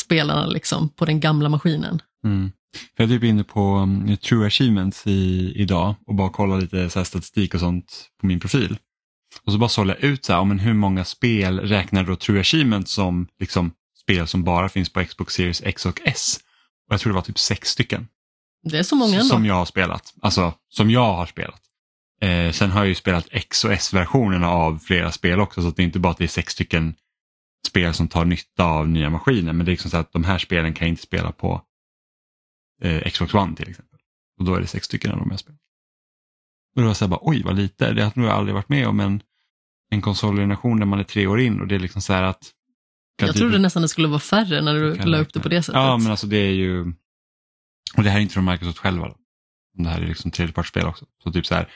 [0.02, 2.02] spelarna liksom, på den gamla maskinen.
[2.24, 2.52] Mm.
[2.96, 7.04] Jag är typ inne på um, True Achievements i, idag och bara kollar lite så
[7.04, 8.78] statistik och sånt på min profil.
[9.44, 12.40] Och så bara sållar jag ut så här, men hur många spel räknar då True
[12.40, 16.40] Achievement som liksom, spel som bara finns på Xbox Series X och S.
[16.88, 18.08] Och jag tror det var typ sex stycken.
[18.62, 19.24] Det är så många ändå.
[19.24, 20.14] Som jag har spelat.
[20.22, 21.62] Alltså som jag har spelat.
[22.20, 25.82] Eh, sen har jag ju spelat X och S-versionerna av flera spel också så det
[25.82, 26.94] är inte bara att det är sex stycken
[27.66, 30.38] spel som tar nytta av nya maskiner men det är liksom så att de här
[30.38, 31.62] spelen kan jag inte spela på
[32.82, 33.98] eh, Xbox One till exempel.
[34.38, 35.60] Och då är det sex stycken av de jag spelat.
[36.76, 38.88] Och då var jag bara, oj vad lite, det har jag nog aldrig varit med
[38.88, 39.22] om en,
[39.90, 42.52] en konsolgeneration där man är tre år in och det är liksom så här att
[43.16, 45.80] Jag trodde nästan det skulle vara färre när du la upp det på det sättet.
[45.80, 46.80] Ja, men alltså det är ju...
[47.96, 49.08] Och det här är inte från Microsoft själva.
[49.08, 49.16] Då.
[49.82, 51.06] Det här är liksom tredjepartsspel också.
[51.22, 51.68] Så typ så här,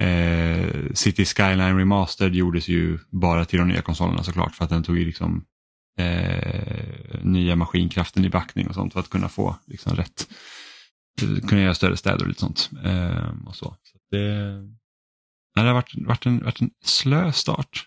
[0.00, 4.82] eh, City Skyline Remastered gjordes ju bara till de nya konsolerna såklart för att den
[4.82, 5.44] tog ju liksom
[5.98, 10.28] eh, nya maskinkraften i backning och sånt för att kunna få liksom rätt,
[11.48, 12.70] kunna göra större städer och lite sånt.
[12.84, 13.76] Eh, och så.
[13.82, 14.52] så det,
[15.54, 17.86] det har varit, varit, en, varit en slö start.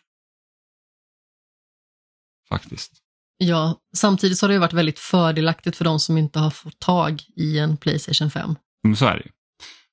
[2.49, 2.91] Faktiskt.
[3.37, 6.79] Ja, samtidigt så har det ju varit väldigt fördelaktigt för de som inte har fått
[6.79, 8.55] tag i en Playstation 5.
[8.83, 9.29] Men så är det ju.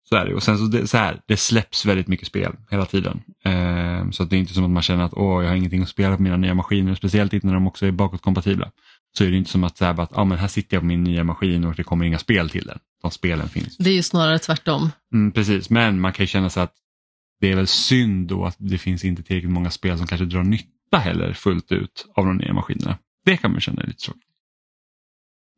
[0.09, 0.35] Så är det.
[0.35, 3.23] Och sen så, det, så här, det släpps väldigt mycket spel hela tiden.
[3.45, 5.83] Eh, så att det är inte som att man känner att åh, jag har ingenting
[5.83, 8.71] att spela på mina nya maskiner, speciellt inte när de också är bakåtkompatibla.
[9.19, 10.87] Så är det inte som att, så här, att ah, men här sitter jag på
[10.87, 12.79] min nya maskin och det kommer inga spel till den.
[13.03, 13.77] De spelen finns.
[13.77, 14.91] Det är ju snarare tvärtom.
[15.15, 16.75] Mm, precis, men man kan ju känna sig att
[17.41, 20.43] det är väl synd då att det finns inte tillräckligt många spel som kanske drar
[20.43, 22.99] nytta heller fullt ut av de nya maskinerna.
[23.25, 24.29] Det kan man känna är lite tråkigt.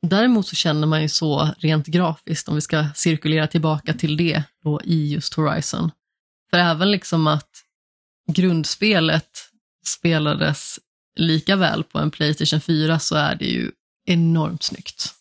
[0.03, 4.43] Däremot så känner man ju så rent grafiskt, om vi ska cirkulera tillbaka till det
[4.63, 5.91] då i just Horizon.
[6.51, 7.51] För även liksom att
[8.33, 9.51] grundspelet
[9.87, 10.79] spelades
[11.17, 13.71] lika väl på en Playstation 4 så är det ju
[14.07, 15.15] enormt snyggt.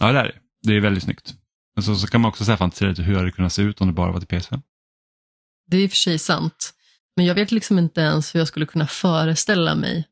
[0.00, 0.38] Ja, det är det.
[0.62, 1.34] Det är väldigt snyggt.
[1.74, 3.80] Men så, så kan man också säga fantisera lite hur hade det kunnat se ut
[3.80, 4.62] om det bara var till PS5.
[5.66, 6.74] Det är i och för sig sant.
[7.18, 10.08] Men jag vet liksom inte ens hur jag skulle kunna föreställa mig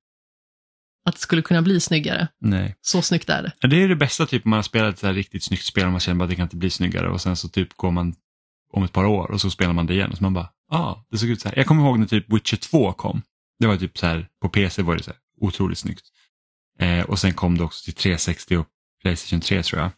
[1.05, 2.29] att det skulle kunna bli snyggare.
[2.41, 2.77] Nej.
[2.81, 3.53] Så snyggt är det.
[3.61, 5.65] Ja, Det är det bästa typ om man har spelat ett så här riktigt snyggt
[5.65, 7.91] spel och man känner att det kan inte bli snyggare och sen så typ går
[7.91, 8.15] man
[8.73, 10.79] om ett par år och så spelar man det igen och så man bara, ja,
[10.79, 11.57] ah, det såg ut så här.
[11.57, 13.23] Jag kommer ihåg när typ Witcher 2 kom.
[13.59, 16.05] Det var typ så här, på PC var det så här otroligt snyggt.
[16.79, 18.67] Eh, och sen kom det också till 360 och
[19.03, 19.91] Playstation 3 tror jag.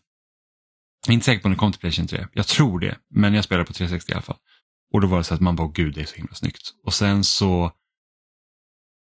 [1.07, 2.27] Jag är inte säker på om det kom till Playstation 3.
[2.33, 4.37] Jag tror det, men jag spelade på 360 i alla fall.
[4.93, 6.70] Och då var det så att man bara, gud det är så himla snyggt.
[6.84, 7.72] Och sen så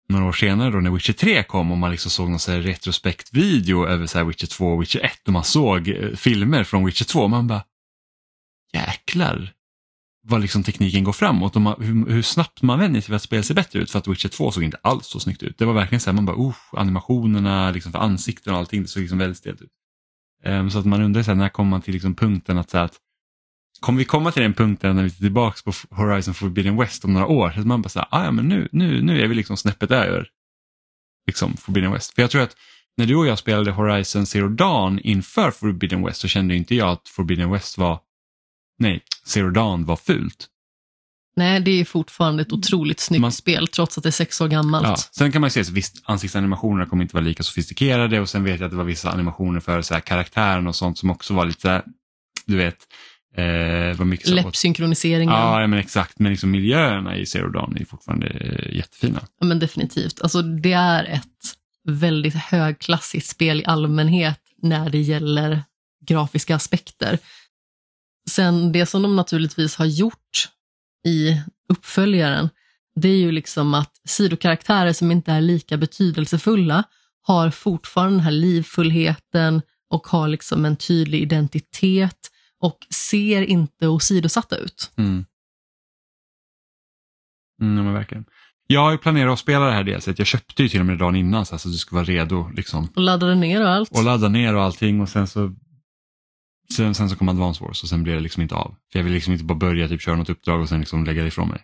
[0.09, 2.61] några år senare då när Witcher 3 kom och man liksom såg någon så här
[2.61, 6.85] retrospektvideo över så här Witcher 2 och Witcher 1 och man såg eh, filmer från
[6.85, 7.65] Witcher 2 och man bara
[8.73, 9.53] jäklar
[10.29, 13.23] vad liksom tekniken går framåt och man, hur, hur snabbt man vänjer sig vid att
[13.23, 15.59] spela ser bättre ut för att Witcher 2 såg inte alls så snyggt ut.
[15.59, 18.89] Det var verkligen så här, man bara, oh, animationerna liksom för ansikten och allting, det
[18.89, 19.71] såg liksom väldigt stelt ut.
[20.45, 22.79] Um, så att man undrar så här, när kommer man till liksom punkten att, så
[22.79, 22.99] här, att
[23.81, 27.13] kommer vi komma till den punkten när vi är tillbaka på Horizon Forbidden West om
[27.13, 27.51] några år?
[27.51, 29.57] Så att man bara så här, ah, ja men nu, nu, nu är vi liksom
[29.57, 30.29] snäppet över
[31.27, 32.15] liksom Forbidden West.
[32.15, 32.57] För jag tror att
[32.97, 36.89] när du och jag spelade Horizon Zero Dawn inför Forbidden West så kände inte jag
[36.89, 38.01] att Forbidden West var,
[38.79, 40.47] nej, Zero Dawn var fult.
[41.37, 44.49] Nej, det är fortfarande ett otroligt snyggt Man- spel trots att det är sex år
[44.49, 44.87] gammalt.
[44.87, 44.97] Ja.
[44.97, 48.45] Sen kan man ju se att visst, ansiktsanimationerna kommer inte vara lika sofistikerade och sen
[48.45, 51.35] vet jag att det var vissa animationer för så här, karaktären och sånt som också
[51.35, 51.83] var lite
[52.47, 52.77] du vet,
[53.37, 55.35] eh, var mycket Läppsynkroniseringen.
[55.35, 56.19] Ja, ja, men exakt.
[56.19, 59.21] Men liksom miljöerna i Zero Dawn är fortfarande eh, jättefina.
[59.41, 60.23] Ja, men definitivt.
[60.23, 65.63] Alltså, det är ett väldigt högklassigt spel i allmänhet när det gäller
[66.07, 67.19] grafiska aspekter.
[68.31, 70.49] Sen det som de naturligtvis har gjort
[71.07, 72.49] i uppföljaren,
[72.95, 76.85] det är ju liksom att sidokaraktärer som inte är lika betydelsefulla
[77.23, 82.31] har fortfarande den här livfullheten och har liksom en tydlig identitet
[82.61, 84.93] och ser inte åsidosatta ut.
[84.97, 85.25] Mm.
[87.63, 88.25] Mm, men verkligen.
[88.67, 90.19] Jag har ju planerat att spela det här delset.
[90.19, 92.51] Jag köpte ju till och med dagen innan så att du skulle vara redo.
[92.57, 92.89] Liksom.
[92.97, 93.91] Och laddade ner och allt.
[93.91, 95.55] Och ladda ner och allting och sen så
[96.75, 98.75] sen, sen så kom Advance Wars och sen blev det liksom inte av.
[98.93, 101.23] För jag vill liksom inte bara börja typ köra något uppdrag och sen liksom lägga
[101.23, 101.61] det ifrån mig.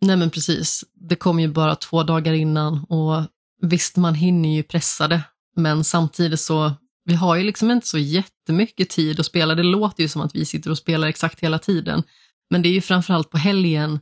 [0.00, 3.24] Nej men precis, det kom ju bara två dagar innan och
[3.62, 5.22] visst man hinner ju pressa det,
[5.56, 6.72] men samtidigt så,
[7.06, 9.54] vi har ju liksom inte så jättemycket tid att spela.
[9.54, 12.02] Det låter ju som att vi sitter och spelar exakt hela tiden,
[12.50, 14.00] men det är ju framförallt på helgen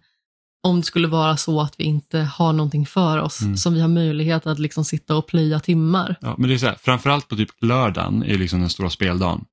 [0.62, 3.56] om det skulle vara så att vi inte har någonting för oss Mm.
[3.56, 6.16] som vi har möjlighet att liksom sitta och plöja timmar.
[6.20, 9.44] Ja, men det är så här, framförallt på typ lördagen är liksom den stora speldagen.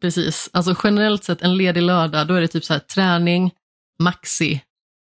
[0.00, 3.50] Precis, alltså generellt sett en ledig lördag, då är det typ så här träning,
[4.02, 4.60] maxi,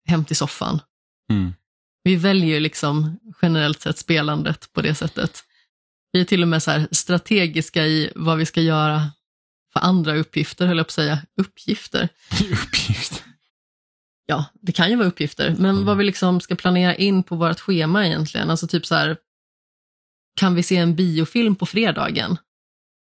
[0.07, 0.79] hem till soffan.
[1.31, 1.53] Mm.
[2.03, 5.43] Vi väljer liksom generellt sett spelandet på det sättet.
[6.13, 9.11] Vi är till och med så strategiska i vad vi ska göra
[9.73, 11.19] för andra uppgifter, höll jag på att säga.
[11.37, 12.09] Uppgifter?
[12.51, 13.23] Uppgift.
[14.25, 15.85] Ja, det kan ju vara uppgifter, men Mm.
[15.85, 18.49] vad vi liksom ska planera in på vårt schema egentligen.
[18.49, 19.17] Alltså typ så här,
[20.35, 22.37] kan vi se en biofilm på fredagen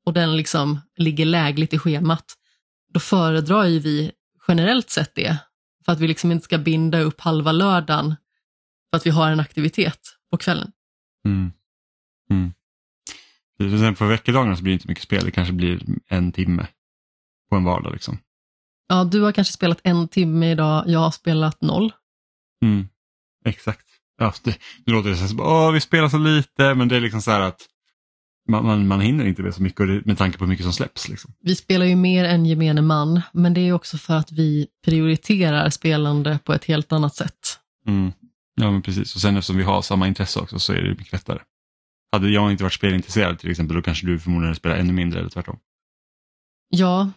[0.06, 2.26] och den liksom ligger lägligt i schemat,
[2.94, 4.12] då föredrar ju vi
[4.48, 5.38] generellt sett det,
[5.86, 8.16] för att vi liksom inte ska binda upp halva lördagen
[8.90, 10.00] för att vi har en aktivitet
[10.32, 10.72] på kvällen.
[11.26, 11.52] Mm.
[12.30, 12.54] Mm.
[13.58, 16.68] Precis, Sen på veckodagarna så blir det inte mycket spel, det kanske blir en timme
[17.50, 17.94] på en vardag.
[17.94, 18.18] Liksom.
[18.88, 21.94] Ja, du har kanske spelat en timme idag, jag har spelat noll.
[22.64, 22.88] Mm.
[23.46, 23.86] Exakt.
[24.18, 27.22] Ja, det, det låter så här, åh vi spelar så lite, men det är liksom
[27.22, 27.62] så här att
[28.50, 30.74] man, man, man hinner inte med så mycket det, med tanke på hur mycket som
[30.74, 31.10] släpps.
[31.10, 31.34] Liksom.
[31.40, 35.70] Vi spelar ju mer än gemene man, men det är också för att vi prioriterar
[35.70, 37.60] spelande på ett helt annat sätt.
[37.88, 38.12] Mm.
[38.56, 39.16] Ja, men precis.
[39.16, 41.40] Och sen eftersom vi har samma intresse också så är det mycket lättare.
[42.12, 45.20] Hade jag inte varit spelintresserad till exempel, då kanske du förmodligen hade spelat ännu mindre
[45.20, 45.60] eller tvärtom.
[46.70, 47.12] Ja,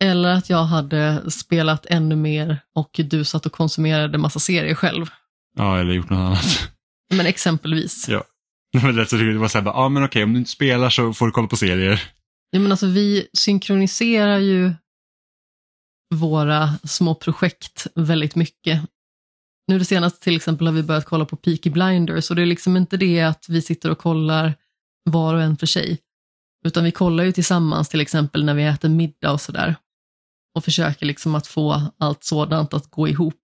[0.00, 5.06] eller att jag hade spelat ännu mer och du satt och konsumerade massa serier själv.
[5.56, 6.70] Ja, eller gjort något annat.
[7.10, 8.08] Men exempelvis.
[8.08, 8.24] Ja.
[8.82, 11.32] Men det, var så här, ja men okej, om du inte spelar så får du
[11.32, 12.02] kolla på serier.
[12.50, 14.72] Ja, men alltså, vi synkroniserar ju
[16.14, 18.82] våra små projekt väldigt mycket.
[19.68, 22.46] Nu det senaste till exempel har vi börjat kolla på Peaky Blinders och det är
[22.46, 24.54] liksom inte det att vi sitter och kollar
[25.04, 25.98] var och en för sig.
[26.64, 29.76] Utan vi kollar ju tillsammans till exempel när vi äter middag och sådär.
[30.54, 33.40] Och försöker liksom att få allt sådant att gå ihop.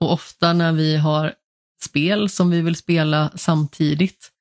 [0.00, 1.34] Och ofta när vi har
[1.82, 4.32] spel som vi vill spela samtidigt,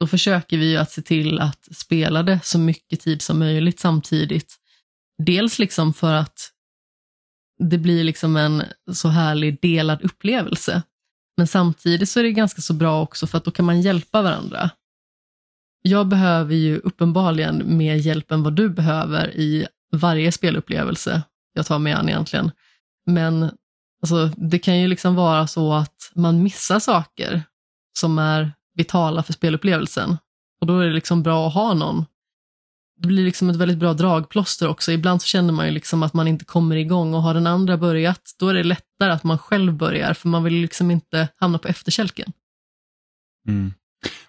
[0.00, 3.80] då försöker vi ju att se till att spela det så mycket tid som möjligt
[3.80, 4.56] samtidigt.
[5.18, 6.50] Dels liksom för att
[7.58, 10.82] det blir liksom en så härlig delad upplevelse.
[11.36, 14.22] Men samtidigt så är det ganska så bra också för att då kan man hjälpa
[14.22, 14.70] varandra.
[15.82, 21.22] Jag behöver ju uppenbarligen mer hjälp än vad du behöver i varje spelupplevelse
[21.54, 22.50] jag tar mig an egentligen.
[23.06, 23.50] Men
[24.02, 27.42] alltså, det kan ju liksom vara så att man missar saker
[27.98, 30.16] som är vitala för spelupplevelsen.
[30.60, 32.04] Och då är det liksom bra att ha någon.
[32.96, 34.92] Det blir liksom ett väldigt bra dragplåster också.
[34.92, 37.76] Ibland så känner man ju liksom att man inte kommer igång och har den andra
[37.76, 41.58] börjat, då är det lättare att man själv börjar, för man vill liksom inte hamna
[41.58, 42.32] på efterkälken.
[43.48, 43.72] Mm.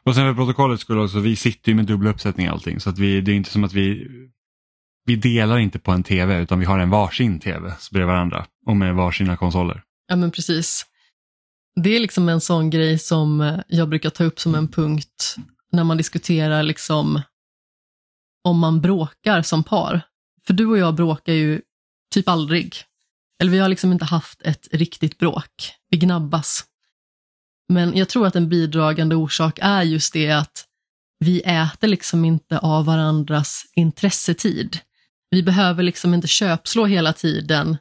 [0.04, 3.00] Och sen för protokollet skulle också, vi sitter ju med dubbla uppsättningar allting, så att
[3.00, 4.08] vi, det är inte som att vi,
[5.06, 8.78] vi delar inte på en tv, utan vi har en varsin tv bredvid varandra och
[8.78, 9.84] med varsina konsoler.
[10.08, 10.86] Ja, men precis.
[11.84, 15.36] Det är liksom en sån grej som eh, jag brukar ta upp som en punkt
[15.72, 17.22] när man diskuterar liksom
[18.46, 20.02] om man bråkar som par.
[20.48, 21.62] För du och jag bråkar ju
[22.14, 22.76] typ aldrig.
[23.40, 25.74] Eller vi har liksom inte haft ett riktigt bråk.
[25.90, 26.64] Vi gnabbas.
[27.70, 30.66] Men jag tror att en bidragande orsak är just det att
[31.20, 34.78] vi äter liksom inte av varandras intressetid.
[35.30, 37.78] Vi behöver liksom inte köpslå hela tiden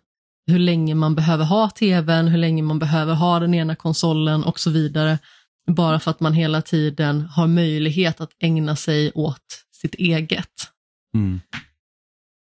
[0.46, 4.60] hur länge man behöver ha tvn, hur länge man behöver ha den ena konsolen och
[4.60, 5.18] så vidare.
[5.66, 10.70] Bara för att man hela tiden har möjlighet att ägna sig åt sitt eget.
[11.14, 11.40] Mm.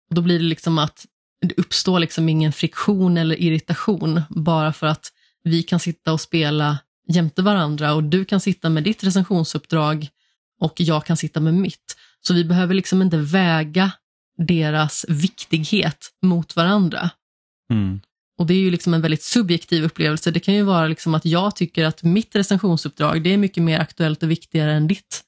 [0.10, 1.06] Då blir det liksom att
[1.42, 5.12] det uppstår liksom ingen friktion eller irritation bara för att
[5.44, 10.08] vi kan sitta och spela jämte varandra och du kan sitta med ditt recensionsuppdrag
[10.60, 11.98] och jag kan sitta med mitt.
[12.22, 13.92] Så vi behöver liksom inte väga
[14.38, 17.10] deras viktighet mot varandra.
[17.72, 18.02] Mm.
[18.38, 20.32] Och det är ju liksom en väldigt subjektiv upplevelse.
[20.32, 23.80] Det kan ju vara liksom att jag tycker att mitt recensionsuppdrag det är mycket mer
[23.80, 25.25] aktuellt och viktigare än ditt.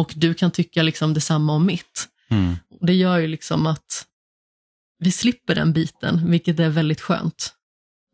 [0.00, 2.08] Och du kan tycka liksom detsamma om mitt.
[2.30, 2.56] Mm.
[2.80, 4.06] Det gör ju liksom att
[4.98, 7.54] vi slipper den biten, vilket är väldigt skönt.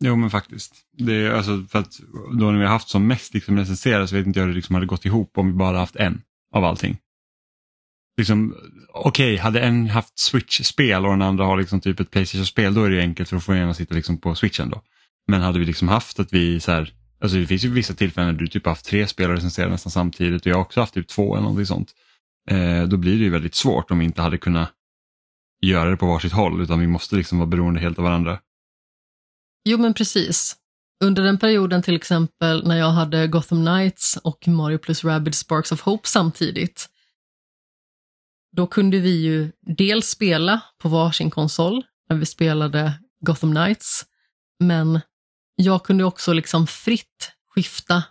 [0.05, 0.75] Jo men faktiskt.
[0.93, 1.99] Det är alltså för att
[2.39, 4.57] då när vi har haft som mest liksom recenserat så vet inte jag hur det
[4.57, 6.23] liksom hade gått ihop om vi bara haft en
[6.55, 6.99] av allting.
[8.17, 8.55] Liksom,
[8.93, 12.85] Okej, okay, hade en haft Switch-spel och den andra har liksom typ ett Playstation-spel då
[12.85, 14.83] är det ju enkelt för får den ena sitta liksom på Switchen då.
[15.29, 18.35] Men hade vi liksom haft att vi så här, alltså det finns ju vissa tillfällen
[18.35, 20.95] när du typ haft tre spelare och recenserar nästan samtidigt och jag har också haft
[20.95, 21.95] typ två eller någonting sånt.
[22.51, 24.71] Eh, då blir det ju väldigt svårt om vi inte hade kunnat
[25.63, 28.39] göra det på varsitt håll utan vi måste liksom vara beroende helt av varandra.
[29.65, 30.57] Jo, men precis.
[31.05, 35.73] Under den perioden till exempel när jag hade Gotham Knights och Mario plus Rabid Sparks
[35.73, 36.89] of Hope samtidigt,
[38.57, 44.05] då kunde vi ju dels spela på varsin konsol när vi spelade Gotham Knights,
[44.61, 45.01] men
[45.57, 48.03] jag kunde också liksom fritt skifta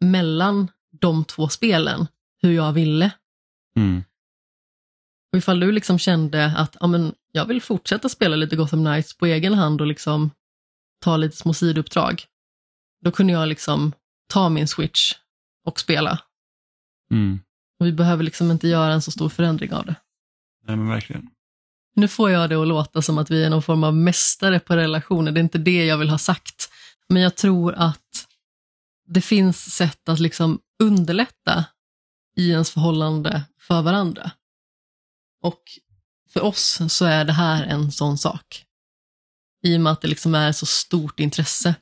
[0.00, 0.70] mellan
[1.00, 2.06] de två spelen,
[2.42, 3.10] hur jag ville.
[3.76, 4.04] Mm.
[5.32, 9.16] Och ifall du liksom kände att ja, men jag vill fortsätta spela lite Gotham Knights
[9.16, 10.30] på egen hand och liksom
[11.00, 12.24] ta lite små sidouppdrag,
[13.00, 13.92] då kunde jag liksom
[14.28, 15.12] ta min switch
[15.64, 16.18] och spela.
[17.10, 17.40] Mm.
[17.80, 19.94] Och vi behöver liksom inte göra en så stor förändring av det.
[20.66, 21.30] Nej men verkligen.
[21.94, 24.76] Nu får jag det att låta som att vi är någon form av mästare på
[24.76, 26.71] relationer, det är inte det jag vill ha sagt.
[27.12, 28.26] Men jag tror att
[29.06, 31.64] det finns sätt att liksom underlätta
[32.36, 34.30] i ens förhållande för varandra.
[35.42, 35.62] Och
[36.32, 38.64] för oss så är det här en sån sak.
[39.62, 41.74] I och med att det liksom är så stort intresse.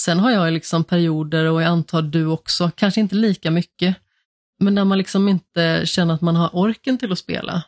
[0.00, 3.96] Sen har jag liksom perioder, och jag antar du också, kanske inte lika mycket,
[4.58, 7.62] men när man liksom inte känner att man har orken till att spela.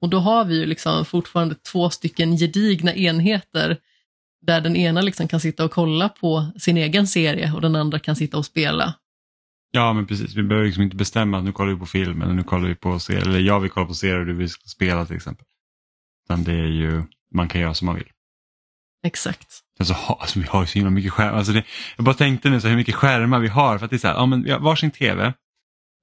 [0.00, 3.80] Och då har vi ju liksom fortfarande två stycken gedigna enheter
[4.46, 7.98] där den ena liksom kan sitta och kolla på sin egen serie och den andra
[7.98, 8.94] kan sitta och spela.
[9.70, 12.34] Ja men precis, vi behöver liksom inte bestämma att nu kollar vi på film eller
[12.34, 15.06] nu kollar vi på serier, eller jag vill kolla på serier och du vill spela
[15.06, 15.46] till exempel.
[16.24, 17.02] Utan det är ju,
[17.34, 18.08] man kan göra som man vill.
[19.06, 19.48] Exakt.
[19.78, 21.38] Alltså, alltså, vi har ju så himla mycket skärmar.
[21.38, 21.64] Alltså det,
[21.96, 23.78] jag bara tänkte nu så här, hur mycket skärmar vi har.
[23.78, 25.32] För att det är så här, ja, men vi har varsin tv.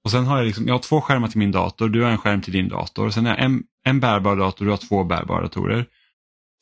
[0.04, 2.18] Och sen har jag, liksom, jag har två skärmar till min dator, du har en
[2.18, 3.10] skärm till din dator.
[3.10, 5.86] Sen har jag en, en bärbar dator, du har två bärbara datorer.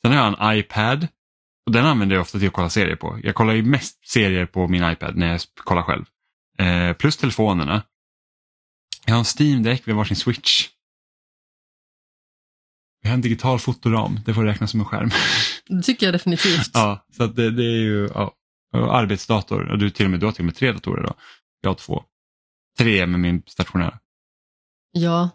[0.01, 1.07] Sen har jag en iPad.
[1.65, 3.19] Och den använder jag ofta till att kolla serier på.
[3.23, 6.05] Jag kollar ju mest serier på min iPad när jag kollar själv.
[6.57, 7.83] Eh, plus telefonerna.
[9.05, 10.69] Jag har en Steam Deck, vi har varsin Switch.
[13.01, 15.09] Vi har en digital fotoram, det får räknas som en skärm.
[15.67, 16.71] Det tycker jag definitivt.
[16.73, 18.35] Ja, så det, det är ju ja,
[18.73, 19.71] arbetsdator.
[19.71, 21.13] Och du, till och med, du har till och med tre datorer då.
[21.61, 22.03] Jag har två.
[22.77, 23.99] Tre med min stationära.
[24.91, 25.29] Ja.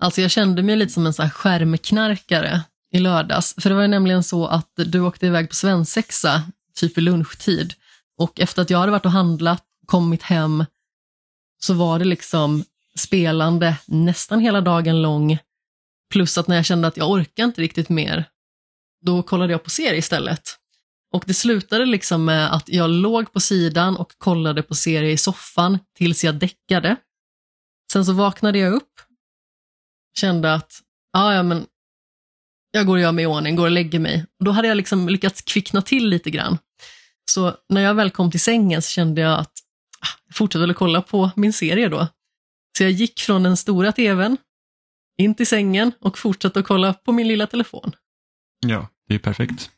[0.00, 2.64] Alltså jag kände mig lite som en så här skärmknarkare
[2.96, 3.54] i lördags.
[3.58, 6.42] För det var ju nämligen så att du åkte iväg på svensexa,
[6.74, 7.74] typ i lunchtid.
[8.18, 10.64] Och efter att jag hade varit och handlat, kommit hem,
[11.58, 12.64] så var det liksom
[12.98, 15.38] spelande nästan hela dagen lång.
[16.10, 18.24] Plus att när jag kände att jag orkar inte riktigt mer,
[19.02, 20.56] då kollade jag på serie istället.
[21.12, 25.16] Och det slutade liksom med att jag låg på sidan och kollade på serie i
[25.16, 26.96] soffan tills jag däckade.
[27.92, 29.00] Sen så vaknade jag upp,
[30.18, 30.72] kände att,
[31.12, 31.66] ah, ja men,
[32.76, 34.26] jag går och gör mig i ordning, går och lägger mig.
[34.38, 36.58] Och då hade jag liksom lyckats kvickna till lite grann.
[37.30, 39.52] Så när jag väl kom till sängen så kände jag att
[40.00, 42.08] ah, jag fortsatte väl kolla på min serie då.
[42.78, 44.36] Så jag gick från den stora tvn
[45.18, 47.92] in till sängen och fortsatte att kolla på min lilla telefon.
[48.66, 49.70] Ja, det är perfekt.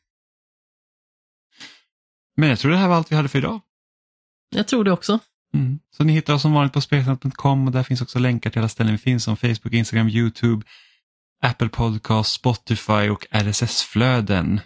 [2.37, 3.61] Men jag tror det här var allt vi hade för idag.
[4.51, 5.19] Jag tror det också.
[5.55, 5.79] Mm.
[5.97, 8.69] Så ni hittar oss som vanligt på spelsnack.com och där finns också länkar till alla
[8.69, 10.67] ställen vi finns som Facebook, Instagram, YouTube,
[11.43, 14.61] Apple Podcast, Spotify och RSS-flöden.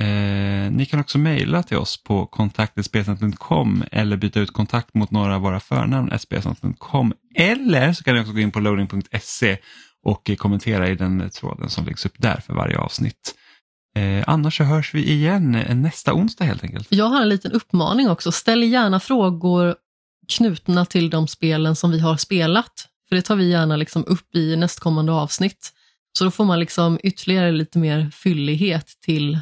[0.00, 5.34] Eh, ni kan också mejla till oss på kontaktespelsnack.com eller byta ut kontakt mot några
[5.34, 9.58] av våra förnamn spelsnack.com eller så kan ni också gå in på loading.se
[10.02, 13.34] och kommentera i den tråden som läggs upp där för varje avsnitt.
[13.96, 16.86] Eh, annars så hörs vi igen nästa onsdag helt enkelt.
[16.90, 18.32] Jag har en liten uppmaning också.
[18.32, 19.76] Ställ gärna frågor
[20.28, 22.88] knutna till de spelen som vi har spelat.
[23.08, 25.72] För det tar vi gärna liksom upp i nästkommande avsnitt.
[26.12, 29.38] Så då får man liksom ytterligare lite mer fyllighet till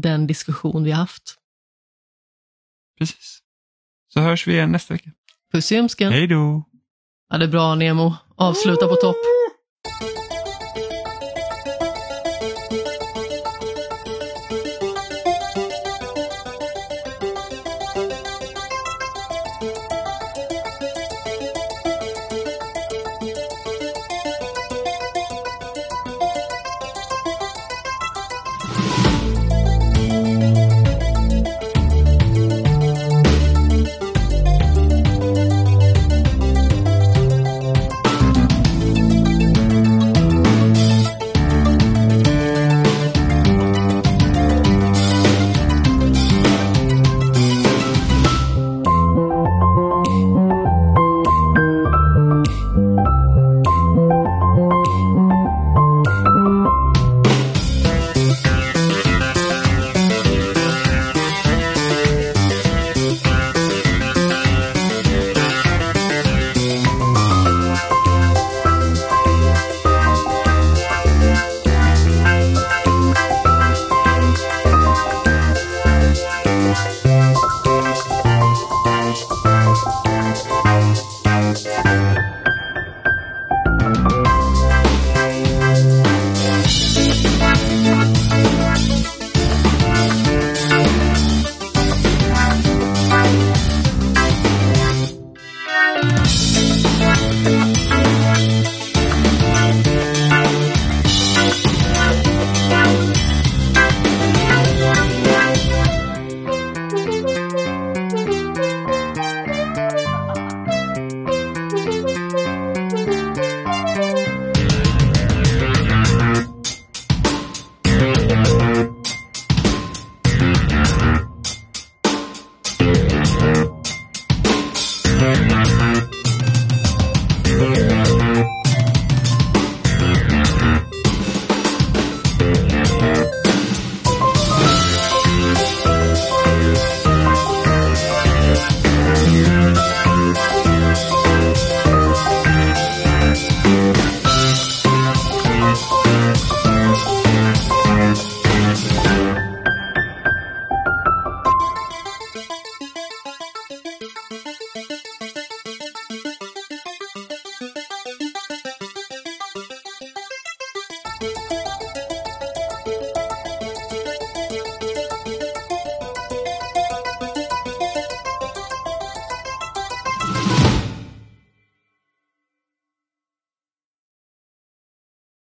[0.00, 1.36] den diskussion vi har haft.
[2.98, 3.38] Precis.
[4.08, 5.10] Så hörs vi igen nästa vecka.
[5.52, 6.12] Puss i ömsken.
[6.12, 6.64] Hej då!
[7.28, 8.14] Ja, det är bra Nemo.
[8.36, 9.39] Avsluta på topp.